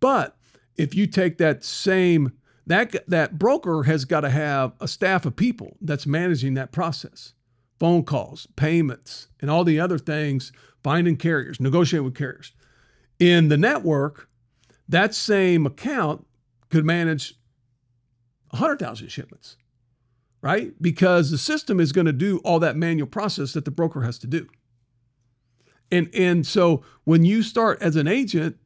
But 0.00 0.36
if 0.76 0.94
you 0.94 1.06
take 1.06 1.38
that 1.38 1.64
same 1.64 2.32
that 2.66 3.08
that 3.08 3.38
broker 3.38 3.84
has 3.84 4.04
got 4.04 4.20
to 4.20 4.30
have 4.30 4.72
a 4.80 4.86
staff 4.86 5.26
of 5.26 5.34
people 5.34 5.76
that's 5.80 6.06
managing 6.06 6.54
that 6.54 6.70
process. 6.70 7.34
Phone 7.80 8.04
calls 8.04 8.46
payments 8.54 9.26
and 9.40 9.50
all 9.50 9.64
the 9.64 9.80
other 9.80 9.98
things 9.98 10.52
finding 10.84 11.16
carriers 11.16 11.58
negotiating 11.58 12.04
with 12.04 12.14
carriers. 12.14 12.52
In 13.18 13.48
the 13.48 13.56
network 13.56 14.28
that 14.88 15.14
same 15.14 15.66
account 15.66 16.26
could 16.68 16.84
manage 16.84 17.34
100000 18.50 19.08
shipments 19.08 19.56
right? 20.42 20.74
Because 20.82 21.30
the 21.30 21.38
system 21.38 21.80
is 21.80 21.92
going 21.92 22.06
to 22.06 22.12
do 22.12 22.38
all 22.38 22.58
that 22.58 22.76
manual 22.76 23.06
process 23.06 23.52
that 23.52 23.64
the 23.64 23.70
broker 23.70 24.02
has 24.02 24.18
to 24.18 24.26
do 24.26 24.48
and 25.92 26.12
and 26.14 26.46
so 26.46 26.82
when 27.04 27.24
you 27.24 27.42
start 27.42 27.80
as 27.80 27.94
an 27.94 28.08
agent 28.08 28.56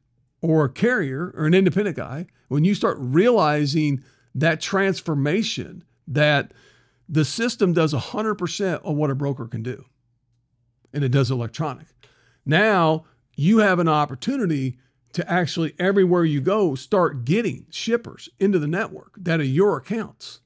or 0.41 0.65
a 0.65 0.69
carrier 0.69 1.33
or 1.35 1.45
an 1.45 1.53
independent 1.53 1.97
guy, 1.97 2.25
when 2.47 2.63
you 2.63 2.73
start 2.73 2.97
realizing 2.99 4.03
that 4.33 4.61
transformation 4.61 5.83
that 6.07 6.53
the 7.09 7.25
system 7.25 7.73
does 7.73 7.93
100% 7.93 8.81
of 8.83 8.95
what 8.95 9.09
a 9.09 9.15
broker 9.15 9.47
can 9.47 9.63
do 9.63 9.85
and 10.93 11.03
it 11.03 11.09
does 11.09 11.31
electronic. 11.31 11.87
Now 12.45 13.05
you 13.35 13.59
have 13.59 13.79
an 13.79 13.87
opportunity 13.87 14.77
to 15.13 15.29
actually 15.31 15.73
everywhere 15.79 16.25
you 16.25 16.41
go 16.41 16.75
start 16.75 17.25
getting 17.25 17.65
shippers 17.69 18.29
into 18.39 18.59
the 18.59 18.67
network 18.67 19.13
that 19.17 19.39
are 19.39 19.45
your 19.45 19.77
accounts 19.77 20.41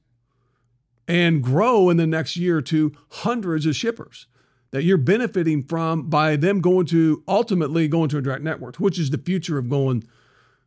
and 1.08 1.44
grow 1.44 1.90
in 1.90 1.98
the 1.98 2.08
next 2.08 2.38
year 2.38 2.62
to 2.62 2.94
hundreds 3.10 3.66
of 3.66 3.76
shippers 3.76 4.28
that 4.72 4.84
you're 4.84 4.98
benefiting 4.98 5.64
from 5.64 6.10
by 6.10 6.36
them 6.36 6.62
going 6.62 6.86
to 6.88 7.24
ultimately 7.28 7.88
going 7.88 8.10
to 8.10 8.18
a 8.18 8.22
direct 8.22 8.44
network, 8.44 8.78
which 8.78 8.98
is 8.98 9.10
the 9.10 9.18
future 9.18 9.58
of 9.58 9.70
going. 9.70 10.04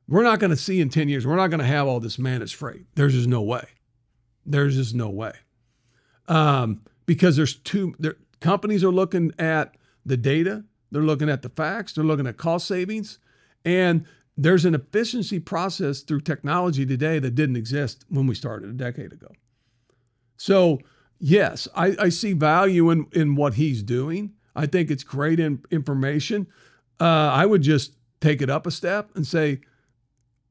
We're 0.07 0.23
not 0.23 0.39
going 0.39 0.51
to 0.51 0.57
see 0.57 0.81
in 0.81 0.91
10 0.91 1.09
years, 1.09 1.27
we're 1.27 1.37
not 1.37 1.49
going 1.49 1.61
to 1.61 1.67
have 1.67 1.87
all 1.87 2.01
this 2.01 2.19
managed 2.19 2.55
freight. 2.55 2.85
There's 2.95 3.15
just 3.15 3.29
no 3.29 3.43
way. 3.43 3.65
There's 4.45 4.77
just 4.77 4.95
no 4.95 5.09
way. 5.09 5.33
Um, 6.29 6.83
because 7.07 7.37
there's 7.37 7.57
two 7.57 7.95
there, 7.99 8.17
companies 8.41 8.85
are 8.85 8.91
looking 8.91 9.33
at 9.39 9.77
the 10.05 10.17
data, 10.17 10.65
they're 10.91 11.03
looking 11.03 11.31
at 11.31 11.43
the 11.43 11.49
facts, 11.49 11.95
they're 11.95 12.05
looking 12.05 12.27
at 12.27 12.37
cost 12.37 12.67
savings, 12.67 13.19
and 13.65 14.05
there's 14.37 14.65
an 14.65 14.75
efficiency 14.75 15.39
process 15.39 16.01
through 16.01 16.21
technology 16.21 16.85
today 16.85 17.19
that 17.19 17.35
didn't 17.35 17.57
exist 17.57 18.05
when 18.09 18.27
we 18.27 18.35
started 18.35 18.69
a 18.69 18.73
decade 18.75 19.13
ago. 19.13 19.29
So 20.37 20.81
yes, 21.25 21.67
I, 21.75 21.97
I 21.99 22.09
see 22.11 22.35
value 22.35 22.91
in, 22.91 23.07
in 23.13 23.35
what 23.35 23.55
he's 23.55 23.83
doing. 23.83 24.35
I 24.55 24.67
think 24.67 24.91
it's 24.91 25.03
great 25.03 25.41
in, 25.41 25.65
information. 25.71 26.47
Uh, 27.01 27.05
I 27.33 27.47
would 27.47 27.63
just 27.63 27.95
take 28.21 28.43
it 28.43 28.51
up 28.51 28.67
a 28.67 28.71
step 28.71 29.11
and 29.15 29.27
say 29.27 29.61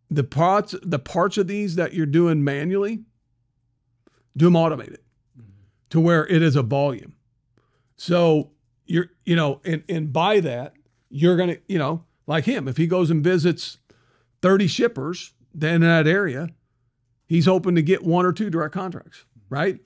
the 0.09 0.23
parts 0.23 0.75
the 0.81 0.99
parts 0.99 1.37
of 1.37 1.47
these 1.47 1.75
that 1.75 1.93
you're 1.93 2.05
doing 2.05 2.43
manually, 2.43 3.03
do 4.35 4.45
them 4.45 4.55
automated. 4.55 4.99
Mm-hmm. 5.39 5.51
to 5.91 5.99
where 5.99 6.27
it 6.27 6.41
is 6.41 6.55
a 6.55 6.63
volume. 6.63 7.15
So 7.95 8.51
you're, 8.85 9.07
you 9.25 9.35
know, 9.35 9.61
and, 9.63 9.83
and 9.87 10.11
by 10.11 10.39
that, 10.41 10.73
you're 11.09 11.37
going 11.37 11.49
to, 11.49 11.59
you 11.67 11.77
know, 11.77 12.03
like 12.25 12.45
him, 12.45 12.67
if 12.67 12.77
he 12.77 12.87
goes 12.87 13.11
and 13.11 13.23
visits 13.23 13.77
30 14.41 14.67
shippers 14.67 15.33
then 15.53 15.75
in 15.75 15.81
that 15.81 16.07
area, 16.07 16.49
he's 17.27 17.45
hoping 17.45 17.75
to 17.75 17.81
get 17.83 18.03
one 18.03 18.25
or 18.25 18.33
two 18.33 18.49
direct 18.49 18.73
contracts, 18.73 19.25
right? 19.49 19.79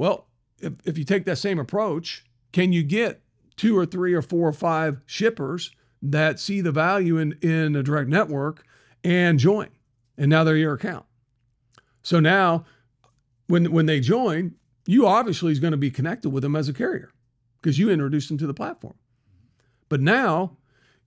Well, 0.00 0.28
if, 0.60 0.72
if 0.86 0.96
you 0.96 1.04
take 1.04 1.26
that 1.26 1.36
same 1.36 1.58
approach, 1.58 2.24
can 2.52 2.72
you 2.72 2.82
get 2.82 3.20
two 3.56 3.76
or 3.76 3.84
three 3.84 4.14
or 4.14 4.22
four 4.22 4.48
or 4.48 4.52
five 4.54 5.02
shippers 5.04 5.72
that 6.00 6.40
see 6.40 6.62
the 6.62 6.72
value 6.72 7.18
in, 7.18 7.36
in 7.42 7.76
a 7.76 7.82
direct 7.82 8.08
network 8.08 8.64
and 9.04 9.38
join? 9.38 9.68
And 10.16 10.30
now 10.30 10.42
they're 10.42 10.56
your 10.56 10.72
account. 10.72 11.04
So 12.02 12.18
now 12.18 12.64
when 13.46 13.72
when 13.72 13.84
they 13.84 14.00
join, 14.00 14.54
you 14.86 15.06
obviously 15.06 15.52
is 15.52 15.60
going 15.60 15.72
to 15.72 15.76
be 15.76 15.90
connected 15.90 16.30
with 16.30 16.44
them 16.44 16.56
as 16.56 16.66
a 16.66 16.72
carrier 16.72 17.10
because 17.60 17.78
you 17.78 17.90
introduced 17.90 18.28
them 18.28 18.38
to 18.38 18.46
the 18.46 18.54
platform. 18.54 18.94
But 19.90 20.00
now 20.00 20.56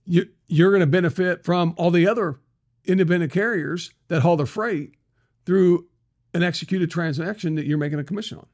you 0.06 0.28
you're 0.46 0.70
going 0.70 0.82
to 0.82 0.86
benefit 0.86 1.42
from 1.42 1.74
all 1.76 1.90
the 1.90 2.06
other 2.06 2.38
independent 2.84 3.32
carriers 3.32 3.90
that 4.06 4.22
haul 4.22 4.36
the 4.36 4.46
freight 4.46 4.94
through 5.46 5.88
an 6.32 6.44
executed 6.44 6.92
transaction 6.92 7.56
that 7.56 7.66
you're 7.66 7.76
making 7.76 7.98
a 7.98 8.04
commission 8.04 8.38
on. 8.38 8.46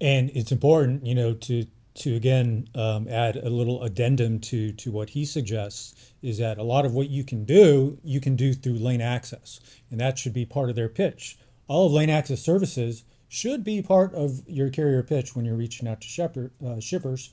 And 0.00 0.30
it's 0.34 0.52
important, 0.52 1.06
you 1.06 1.14
know, 1.14 1.34
to 1.34 1.66
to 1.96 2.14
again 2.14 2.68
um, 2.74 3.08
add 3.08 3.36
a 3.36 3.48
little 3.48 3.82
addendum 3.82 4.38
to 4.38 4.72
to 4.72 4.92
what 4.92 5.10
he 5.10 5.24
suggests 5.24 6.12
is 6.22 6.38
that 6.38 6.58
a 6.58 6.62
lot 6.62 6.84
of 6.84 6.92
what 6.92 7.08
you 7.08 7.24
can 7.24 7.44
do 7.44 7.98
you 8.04 8.20
can 8.20 8.36
do 8.36 8.52
through 8.52 8.78
LaneAxis, 8.78 9.60
and 9.90 9.98
that 10.00 10.18
should 10.18 10.34
be 10.34 10.44
part 10.44 10.68
of 10.68 10.76
their 10.76 10.88
pitch. 10.88 11.38
All 11.68 11.86
of 11.86 11.92
LaneAxis 11.92 12.38
services 12.38 13.04
should 13.28 13.64
be 13.64 13.82
part 13.82 14.14
of 14.14 14.42
your 14.46 14.70
carrier 14.70 15.02
pitch 15.02 15.34
when 15.34 15.44
you're 15.44 15.56
reaching 15.56 15.88
out 15.88 16.00
to 16.00 16.50
uh, 16.64 16.80
shippers. 16.80 17.30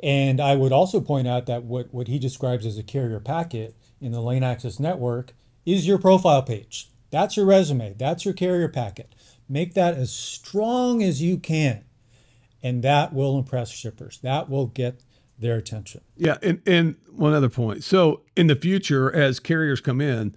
And 0.00 0.40
I 0.40 0.54
would 0.54 0.72
also 0.72 1.00
point 1.00 1.26
out 1.26 1.46
that 1.46 1.64
what, 1.64 1.92
what 1.92 2.08
he 2.08 2.18
describes 2.18 2.66
as 2.66 2.78
a 2.78 2.82
carrier 2.82 3.20
packet 3.20 3.74
in 4.00 4.12
the 4.12 4.18
LaneAxis 4.18 4.78
network 4.78 5.32
is 5.64 5.86
your 5.86 5.98
profile 5.98 6.42
page. 6.42 6.90
That's 7.10 7.36
your 7.36 7.46
resume. 7.46 7.94
That's 7.98 8.24
your 8.24 8.34
carrier 8.34 8.68
packet. 8.68 9.14
Make 9.48 9.74
that 9.74 9.94
as 9.94 10.12
strong 10.12 11.02
as 11.02 11.22
you 11.22 11.38
can 11.38 11.84
and 12.64 12.82
that 12.82 13.12
will 13.12 13.38
impress 13.38 13.70
shippers. 13.70 14.18
That 14.22 14.48
will 14.48 14.66
get 14.66 15.04
their 15.38 15.56
attention. 15.56 16.00
Yeah, 16.16 16.38
and, 16.42 16.62
and 16.66 16.96
one 17.10 17.34
other 17.34 17.50
point. 17.50 17.84
So 17.84 18.22
in 18.34 18.46
the 18.46 18.56
future, 18.56 19.14
as 19.14 19.38
carriers 19.38 19.80
come 19.80 20.00
in, 20.00 20.34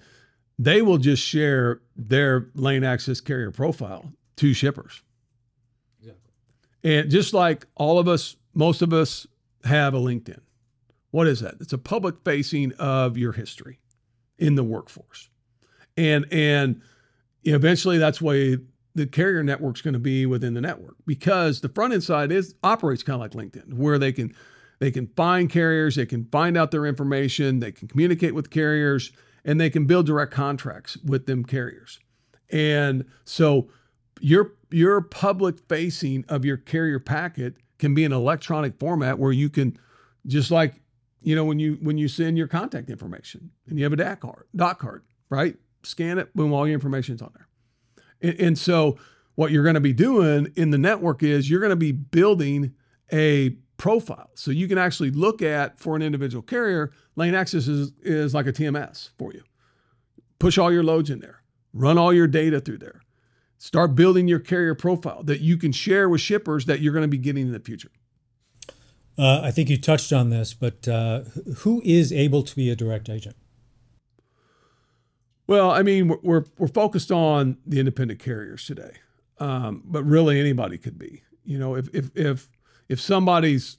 they 0.60 0.82
will 0.82 0.98
just 0.98 1.24
share 1.24 1.82
their 1.96 2.42
LaneAxis 2.56 3.24
carrier 3.24 3.52
profile 3.52 4.12
to 4.36 4.54
shippers. 4.54 5.02
Exactly. 6.00 6.32
And 6.84 7.10
just 7.10 7.34
like 7.34 7.66
all 7.76 7.98
of 7.98 8.08
us, 8.08 8.36
most 8.54 8.82
of 8.82 8.92
us 8.92 9.26
have 9.64 9.94
a 9.94 10.00
LinkedIn. 10.00 10.42
What 11.12 11.28
is 11.28 11.40
that? 11.40 11.56
It's 11.62 11.74
a 11.74 11.78
public 11.78 12.16
facing 12.26 12.74
of 12.74 13.18
your 13.18 13.32
history 13.32 13.80
in 14.38 14.56
the 14.56 14.64
workforce. 14.64 15.30
And 15.96 16.26
and 16.32 16.82
eventually 17.44 17.98
that's 17.98 18.22
why 18.22 18.58
the 18.98 19.06
carrier 19.06 19.44
network's 19.44 19.82
going 19.82 19.94
to 19.94 20.00
be 20.00 20.26
within 20.26 20.56
the 20.56 20.62
network 20.62 20.96
because 21.06 21.62
the 21.62 21.70
front 21.70 21.94
end 21.94 22.04
side 22.04 22.32
is 22.32 22.56
operates 22.64 23.04
kind 23.04 23.16
of 23.16 23.22
like 23.22 23.32
LinkedIn, 23.32 23.76
where 23.76 24.00
they 24.00 24.12
can 24.12 24.34
they 24.80 24.90
can 24.90 25.08
find 25.16 25.50
carriers, 25.50 25.96
they 25.96 26.06
can 26.06 26.26
find 26.26 26.58
out 26.58 26.72
their 26.72 26.86
information, 26.86 27.60
they 27.60 27.72
can 27.72 27.88
communicate 27.88 28.34
with 28.34 28.50
carriers, 28.50 29.12
and 29.46 29.62
they 29.62 29.70
can 29.70 29.86
build 29.86 30.08
direct 30.08 30.34
contracts 30.34 30.98
with 30.98 31.28
them 31.28 31.46
carriers. 31.46 32.00
And 32.50 33.06
so 33.24 33.70
your 34.20 34.54
your 34.72 35.02
public 35.02 35.60
facing 35.70 36.26
of 36.28 36.44
your 36.44 36.58
carrier 36.58 37.00
packet 37.00 37.56
can 37.78 37.94
be 37.94 38.04
an 38.04 38.12
electronic 38.12 38.80
format 38.80 39.20
where 39.20 39.32
you 39.32 39.50
can 39.50 39.78
just 40.26 40.50
like 40.50 40.82
you 41.22 41.36
know 41.36 41.46
when 41.46 41.60
you 41.60 41.78
when 41.82 42.00
you 42.00 42.08
send 42.08 42.36
your 42.36 42.48
contact 42.48 42.90
information 42.90 43.52
and 43.68 43.78
you 43.78 43.84
have 43.84 43.94
a 43.94 43.98
DAC 43.98 44.22
card, 44.22 44.48
dot 44.56 44.80
card, 44.80 45.04
right? 45.30 45.56
Scan 45.84 46.18
it, 46.18 46.36
boom, 46.36 46.52
all 46.52 46.66
your 46.66 46.74
information's 46.74 47.22
on 47.22 47.32
there. 47.36 47.47
And, 48.22 48.58
so 48.58 48.98
what 49.36 49.52
you're 49.52 49.64
going 49.64 49.76
to 49.76 49.82
be 49.82 49.94
doing 49.94 50.52
in 50.56 50.72
the 50.72 50.78
network 50.78 51.22
is 51.24 51.50
you're 51.50 51.60
going 51.60 51.70
to 51.70 51.76
be 51.76 51.92
building 51.92 52.74
a 53.14 53.52
profile. 53.78 54.32
So 54.36 54.52
you 54.52 54.68
can 54.68 54.78
actually 54.78 55.12
look 55.12 55.42
at 55.42 55.80
for 55.80 55.96
an 55.96 56.02
individual 56.02 56.42
carrier, 56.42 56.92
LaneAxis 57.16 57.68
is, 57.70 57.92
is 58.02 58.34
like 58.34 58.48
a 58.48 58.54
TMS 58.54 59.12
for 59.18 59.32
you. 59.34 59.44
Push 60.40 60.58
all 60.58 60.72
your 60.72 60.84
loads 60.84 61.10
in 61.10 61.20
there, 61.20 61.42
run 61.74 61.98
all 61.98 62.14
your 62.14 62.28
data 62.28 62.60
through 62.60 62.80
there. 62.80 63.02
Start 63.60 63.96
building 63.96 64.28
your 64.28 64.40
carrier 64.40 64.76
profile 64.76 65.24
that 65.24 65.42
you 65.42 65.58
can 65.58 65.72
share 65.72 66.08
with 66.10 66.22
shippers 66.22 66.66
that 66.66 66.80
you're 66.80 66.94
going 66.94 67.04
to 67.04 67.08
be 67.08 67.18
getting 67.18 67.48
in 67.48 67.54
the 67.54 67.60
future. 67.60 67.90
Uh, 69.18 69.42
I 69.44 69.50
think 69.50 69.70
you 69.70 69.78
touched 69.78 70.14
on 70.14 70.30
this, 70.30 70.54
but 70.54 70.88
uh, 70.88 71.22
who 71.58 71.82
is 71.84 72.14
able 72.14 72.44
to 72.44 72.56
be 72.56 72.70
a 72.70 72.76
direct 72.76 73.10
agent? 73.10 73.36
Well, 75.48 75.72
I 75.72 75.82
mean, 75.82 76.10
we're, 76.10 76.20
we're, 76.22 76.44
we're 76.58 76.68
focused 76.68 77.12
on 77.12 77.58
the 77.66 77.80
independent 77.80 78.20
carriers 78.20 78.66
today, 78.66 78.92
um, 79.40 79.82
but 79.86 80.04
really 80.04 80.40
anybody 80.40 80.78
could 80.78 81.00
be. 81.00 81.24
You 81.46 81.58
know, 81.58 81.76
if 81.76 81.88
if 81.96 82.12
if 82.16 82.50
if 82.90 83.00
somebody's, 83.00 83.78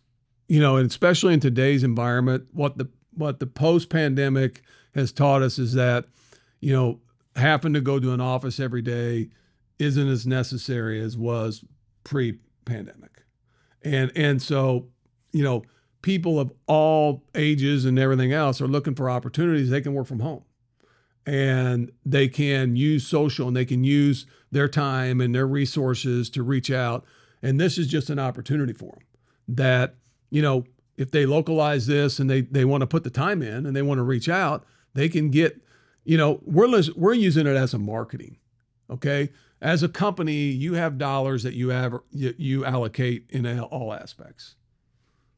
you 0.48 0.60
know, 0.60 0.76
and 0.76 0.88
especially 0.88 1.34
in 1.34 1.40
today's 1.40 1.84
environment, 1.84 2.46
what 2.52 2.78
the 2.78 2.88
what 3.12 3.38
the 3.38 3.46
post 3.46 3.90
pandemic 3.90 4.62
has 4.94 5.12
taught 5.12 5.42
us 5.42 5.58
is 5.58 5.74
that, 5.74 6.06
you 6.60 6.72
know, 6.72 7.00
having 7.36 7.74
to 7.74 7.82
go 7.82 8.00
to 8.00 8.12
an 8.12 8.20
office 8.20 8.58
every 8.58 8.80
day 8.80 9.28
isn't 9.78 10.08
as 10.08 10.26
necessary 10.26 11.00
as 11.00 11.18
was 11.18 11.62
pre 12.04 12.38
pandemic, 12.64 13.22
and 13.82 14.10
and 14.16 14.40
so, 14.40 14.86
you 15.32 15.44
know, 15.44 15.62
people 16.00 16.40
of 16.40 16.50
all 16.66 17.22
ages 17.34 17.84
and 17.84 17.98
everything 17.98 18.32
else 18.32 18.62
are 18.62 18.68
looking 18.68 18.94
for 18.94 19.10
opportunities. 19.10 19.68
They 19.68 19.82
can 19.82 19.92
work 19.92 20.06
from 20.06 20.20
home 20.20 20.44
and 21.28 21.92
they 22.06 22.26
can 22.26 22.74
use 22.74 23.06
social 23.06 23.48
and 23.48 23.56
they 23.56 23.66
can 23.66 23.84
use 23.84 24.24
their 24.50 24.66
time 24.66 25.20
and 25.20 25.34
their 25.34 25.46
resources 25.46 26.30
to 26.30 26.42
reach 26.42 26.70
out. 26.70 27.04
And 27.42 27.60
this 27.60 27.76
is 27.76 27.86
just 27.86 28.08
an 28.08 28.18
opportunity 28.18 28.72
for 28.72 28.92
them 28.92 29.04
that, 29.48 29.96
you 30.30 30.40
know, 30.40 30.64
if 30.96 31.10
they 31.10 31.26
localize 31.26 31.86
this 31.86 32.18
and 32.18 32.30
they, 32.30 32.40
they 32.40 32.64
want 32.64 32.80
to 32.80 32.86
put 32.86 33.04
the 33.04 33.10
time 33.10 33.42
in 33.42 33.66
and 33.66 33.76
they 33.76 33.82
want 33.82 33.98
to 33.98 34.04
reach 34.04 34.30
out, 34.30 34.64
they 34.94 35.06
can 35.06 35.30
get, 35.30 35.60
you 36.02 36.16
know, 36.16 36.40
we're, 36.44 36.82
we're 36.96 37.12
using 37.12 37.46
it 37.46 37.56
as 37.56 37.74
a 37.74 37.78
marketing. 37.78 38.38
Okay. 38.88 39.28
As 39.60 39.82
a 39.82 39.88
company, 39.88 40.32
you 40.32 40.74
have 40.74 40.96
dollars 40.96 41.42
that 41.42 41.52
you 41.52 41.68
have, 41.68 41.94
you, 42.10 42.34
you 42.38 42.64
allocate 42.64 43.26
in 43.28 43.60
all 43.60 43.92
aspects 43.92 44.54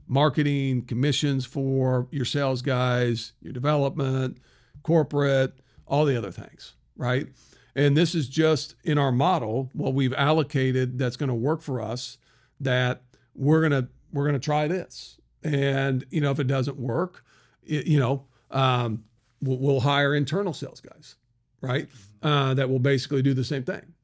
marketing, 0.07 0.83
commissions 0.83 1.47
for 1.47 2.09
your 2.11 2.25
sales 2.25 2.63
guys, 2.63 3.33
your 3.41 3.53
development, 3.53 4.39
corporate, 4.83 5.61
all 5.91 6.05
the 6.05 6.17
other 6.17 6.31
things, 6.31 6.75
right? 6.97 7.27
And 7.75 7.97
this 7.97 8.15
is 8.15 8.29
just 8.29 8.77
in 8.85 8.97
our 8.97 9.13
model 9.13 9.69
what 9.75 9.93
we've 9.93 10.15
allocated 10.15 10.99
that's 10.99 11.17
going 11.17 11.29
to 11.29 11.35
work 11.35 11.61
for 11.61 11.83
us 11.83 12.17
that 12.61 13.03
we're 13.35 13.61
going 13.61 13.83
to 13.83 13.89
we're 14.13 14.25
going 14.25 14.35
to 14.35 14.45
try 14.45 14.69
this. 14.69 15.19
And 15.43 16.05
you 16.11 16.21
know 16.21 16.31
if 16.31 16.39
it 16.39 16.47
doesn't 16.47 16.79
work, 16.79 17.25
it, 17.65 17.87
you 17.87 17.99
know, 17.99 18.25
um, 18.51 19.05
we'll, 19.43 19.59
we'll, 19.59 19.81
hire 19.81 20.15
internal 20.15 20.53
sales 20.53 20.81
guys, 20.81 21.17
right? 21.61 21.89
Uh, 22.23 22.55
that 22.55 22.69
will 22.69 22.81
basically 22.81 23.23
do 23.23 23.33
the 23.33 23.45
same 23.45 23.63
thing. 23.63 23.95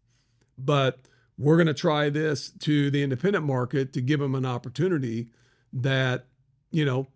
But 0.56 1.00
we're 1.36 1.56
going 1.56 1.66
to 1.66 1.74
try 1.74 2.08
this 2.08 2.50
to 2.60 2.90
the 2.90 3.02
independent 3.02 3.44
market 3.44 3.92
to 3.92 4.00
give 4.00 4.20
them 4.20 4.34
an 4.34 4.46
opportunity 4.46 5.28
that 5.72 6.26
you 6.70 6.84
know 6.84 7.08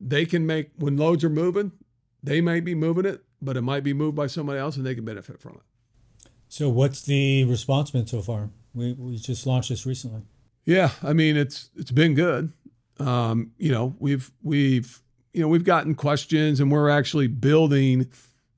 they 0.00 0.26
can 0.26 0.46
make 0.46 0.70
when 0.76 0.96
loads 0.96 1.22
are 1.22 1.30
moving, 1.30 1.72
they 2.22 2.40
may 2.40 2.60
be 2.60 2.74
moving 2.74 3.04
it 3.04 3.24
but 3.42 3.56
it 3.56 3.62
might 3.62 3.84
be 3.84 3.92
moved 3.92 4.16
by 4.16 4.26
somebody 4.26 4.58
else 4.58 4.76
and 4.76 4.84
they 4.84 4.94
can 4.94 5.04
benefit 5.04 5.40
from 5.40 5.52
it. 5.52 6.30
So, 6.48 6.68
what's 6.68 7.02
the 7.02 7.44
response 7.44 7.90
been 7.90 8.06
so 8.06 8.22
far? 8.22 8.50
We, 8.74 8.92
we 8.92 9.16
just 9.16 9.46
launched 9.46 9.68
this 9.68 9.86
recently. 9.86 10.22
Yeah, 10.64 10.90
I 11.02 11.12
mean 11.12 11.36
it's 11.36 11.70
it's 11.76 11.90
been 11.90 12.14
good. 12.14 12.52
Um, 12.98 13.52
you 13.58 13.72
know, 13.72 13.96
we've 13.98 14.30
we've 14.42 15.00
you 15.32 15.40
know 15.40 15.48
we've 15.48 15.64
gotten 15.64 15.94
questions, 15.94 16.60
and 16.60 16.70
we're 16.70 16.90
actually 16.90 17.28
building. 17.28 18.08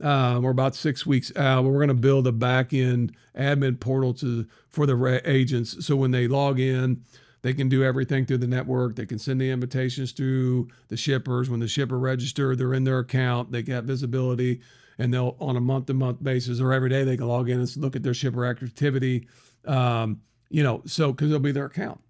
Um, 0.00 0.42
we're 0.42 0.50
about 0.50 0.74
six 0.74 1.06
weeks 1.06 1.30
out. 1.36 1.62
But 1.62 1.70
we're 1.70 1.78
going 1.78 1.88
to 1.88 1.94
build 1.94 2.26
a 2.26 2.32
back 2.32 2.72
end 2.72 3.14
admin 3.36 3.78
portal 3.78 4.12
to 4.14 4.46
for 4.68 4.86
the 4.86 5.22
agents, 5.24 5.84
so 5.86 5.96
when 5.96 6.10
they 6.10 6.26
log 6.26 6.58
in, 6.58 7.04
they 7.42 7.52
can 7.52 7.68
do 7.68 7.82
everything 7.82 8.24
through 8.24 8.38
the 8.38 8.46
network. 8.46 8.96
They 8.96 9.06
can 9.06 9.18
send 9.18 9.40
the 9.40 9.50
invitations 9.50 10.12
to 10.14 10.68
the 10.88 10.96
shippers. 10.96 11.50
When 11.50 11.60
the 11.60 11.68
shipper 11.68 11.98
register, 11.98 12.54
they're 12.54 12.72
in 12.72 12.84
their 12.84 13.00
account. 13.00 13.50
They 13.50 13.62
get 13.62 13.84
visibility, 13.84 14.60
and 14.98 15.12
they'll 15.12 15.36
on 15.40 15.56
a 15.56 15.60
month 15.60 15.86
to 15.86 15.94
month 15.94 16.22
basis 16.22 16.60
or 16.60 16.72
every 16.72 16.88
day 16.88 17.04
they 17.04 17.16
can 17.16 17.26
log 17.26 17.50
in 17.50 17.58
and 17.58 17.76
look 17.76 17.96
at 17.96 18.02
their 18.02 18.14
shipper 18.14 18.46
activity. 18.46 19.26
Um, 19.66 20.20
you 20.50 20.62
know, 20.62 20.82
so 20.86 21.12
because 21.12 21.28
it'll 21.28 21.40
be 21.40 21.52
their 21.52 21.66
account, 21.66 22.00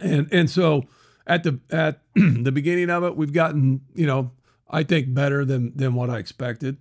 and 0.00 0.32
and 0.32 0.48
so 0.48 0.84
at 1.26 1.42
the 1.42 1.60
at 1.70 2.00
the 2.14 2.52
beginning 2.52 2.88
of 2.88 3.04
it, 3.04 3.14
we've 3.14 3.32
gotten 3.32 3.82
you 3.94 4.06
know 4.06 4.30
I 4.70 4.84
think 4.84 5.12
better 5.12 5.44
than 5.44 5.76
than 5.76 5.94
what 5.94 6.08
I 6.08 6.18
expected. 6.18 6.78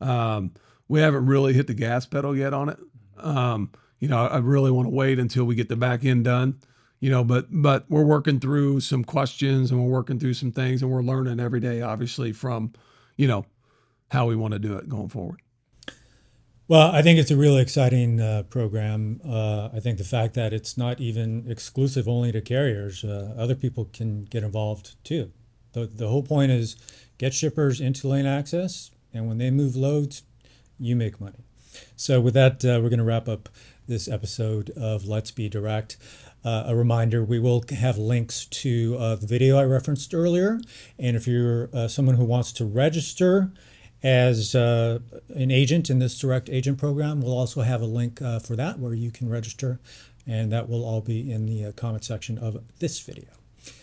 Um, 0.00 0.52
we 0.88 1.00
haven't 1.00 1.26
really 1.26 1.54
hit 1.54 1.66
the 1.66 1.74
gas 1.74 2.06
pedal 2.06 2.36
yet 2.36 2.54
on 2.54 2.68
it. 2.68 2.78
Um, 3.18 3.72
you 3.98 4.08
know, 4.08 4.26
I 4.26 4.38
really 4.38 4.70
want 4.70 4.86
to 4.86 4.94
wait 4.94 5.18
until 5.18 5.44
we 5.44 5.56
get 5.56 5.68
the 5.68 5.76
back 5.76 6.04
end 6.04 6.24
done. 6.24 6.60
You 7.00 7.10
know, 7.10 7.24
but 7.24 7.46
but 7.50 7.84
we're 7.88 8.04
working 8.04 8.40
through 8.40 8.80
some 8.80 9.04
questions 9.04 9.70
and 9.70 9.82
we're 9.82 9.90
working 9.90 10.18
through 10.18 10.34
some 10.34 10.52
things 10.52 10.82
and 10.82 10.90
we're 10.90 11.02
learning 11.02 11.40
every 11.40 11.60
day, 11.60 11.82
obviously, 11.82 12.32
from, 12.32 12.72
you 13.16 13.28
know, 13.28 13.44
how 14.10 14.26
we 14.26 14.36
want 14.36 14.52
to 14.52 14.58
do 14.58 14.76
it 14.76 14.88
going 14.88 15.08
forward. 15.08 15.40
Well, 16.68 16.90
I 16.90 17.00
think 17.00 17.20
it's 17.20 17.30
a 17.30 17.36
really 17.36 17.62
exciting 17.62 18.20
uh, 18.20 18.42
program. 18.44 19.20
Uh, 19.24 19.68
I 19.72 19.78
think 19.78 19.98
the 19.98 20.04
fact 20.04 20.34
that 20.34 20.52
it's 20.52 20.76
not 20.76 21.00
even 21.00 21.44
exclusive 21.48 22.08
only 22.08 22.32
to 22.32 22.40
carriers, 22.40 23.04
uh, 23.04 23.34
other 23.38 23.54
people 23.54 23.84
can 23.92 24.24
get 24.24 24.42
involved 24.42 24.96
too. 25.04 25.30
The, 25.74 25.86
the 25.86 26.08
whole 26.08 26.24
point 26.24 26.50
is 26.50 26.76
get 27.18 27.34
shippers 27.34 27.80
into 27.80 28.08
LaneAxis, 28.08 28.90
and 29.14 29.28
when 29.28 29.38
they 29.38 29.50
move 29.50 29.76
loads, 29.76 30.24
you 30.78 30.96
make 30.96 31.20
money. 31.20 31.44
So, 31.94 32.20
with 32.20 32.34
that, 32.34 32.64
uh, 32.64 32.80
we're 32.82 32.88
going 32.88 32.98
to 32.98 33.04
wrap 33.04 33.28
up 33.28 33.48
this 33.86 34.08
episode 34.08 34.70
of 34.70 35.06
Let's 35.06 35.30
Be 35.30 35.48
Direct. 35.48 35.96
Uh, 36.46 36.62
a 36.68 36.76
reminder 36.76 37.24
we 37.24 37.40
will 37.40 37.64
have 37.70 37.98
links 37.98 38.44
to 38.46 38.96
uh, 39.00 39.16
the 39.16 39.26
video 39.26 39.58
I 39.58 39.64
referenced 39.64 40.14
earlier. 40.14 40.60
And 40.96 41.16
if 41.16 41.26
you're 41.26 41.68
uh, 41.72 41.88
someone 41.88 42.14
who 42.14 42.24
wants 42.24 42.52
to 42.52 42.64
register 42.64 43.50
as 44.00 44.54
uh, 44.54 45.00
an 45.34 45.50
agent 45.50 45.90
in 45.90 45.98
this 45.98 46.16
direct 46.16 46.48
agent 46.48 46.78
program, 46.78 47.20
we'll 47.20 47.36
also 47.36 47.62
have 47.62 47.82
a 47.82 47.86
link 47.86 48.22
uh, 48.22 48.38
for 48.38 48.54
that 48.54 48.78
where 48.78 48.94
you 48.94 49.10
can 49.10 49.28
register. 49.28 49.80
And 50.24 50.52
that 50.52 50.68
will 50.68 50.84
all 50.84 51.00
be 51.00 51.32
in 51.32 51.46
the 51.46 51.64
uh, 51.64 51.72
comment 51.72 52.04
section 52.04 52.38
of 52.38 52.62
this 52.78 53.00
video. 53.00 53.30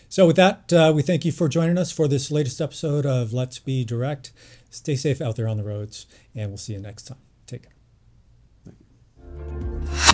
So, 0.08 0.26
with 0.26 0.36
that, 0.36 0.72
we 0.94 1.02
thank 1.02 1.26
you 1.26 1.32
for 1.32 1.48
joining 1.48 1.76
us 1.76 1.92
for 1.92 2.08
this 2.08 2.30
latest 2.30 2.60
episode 2.60 3.04
of 3.04 3.34
Let's 3.34 3.58
Be 3.58 3.84
Direct. 3.84 4.32
Stay 4.70 4.96
safe 4.96 5.20
out 5.20 5.36
there 5.36 5.48
on 5.48 5.56
the 5.58 5.64
roads, 5.64 6.06
and 6.34 6.50
we'll 6.50 6.56
see 6.56 6.72
you 6.72 6.78
next 6.78 7.08
time. 7.08 7.18
Take 7.46 7.66
care. 9.34 10.13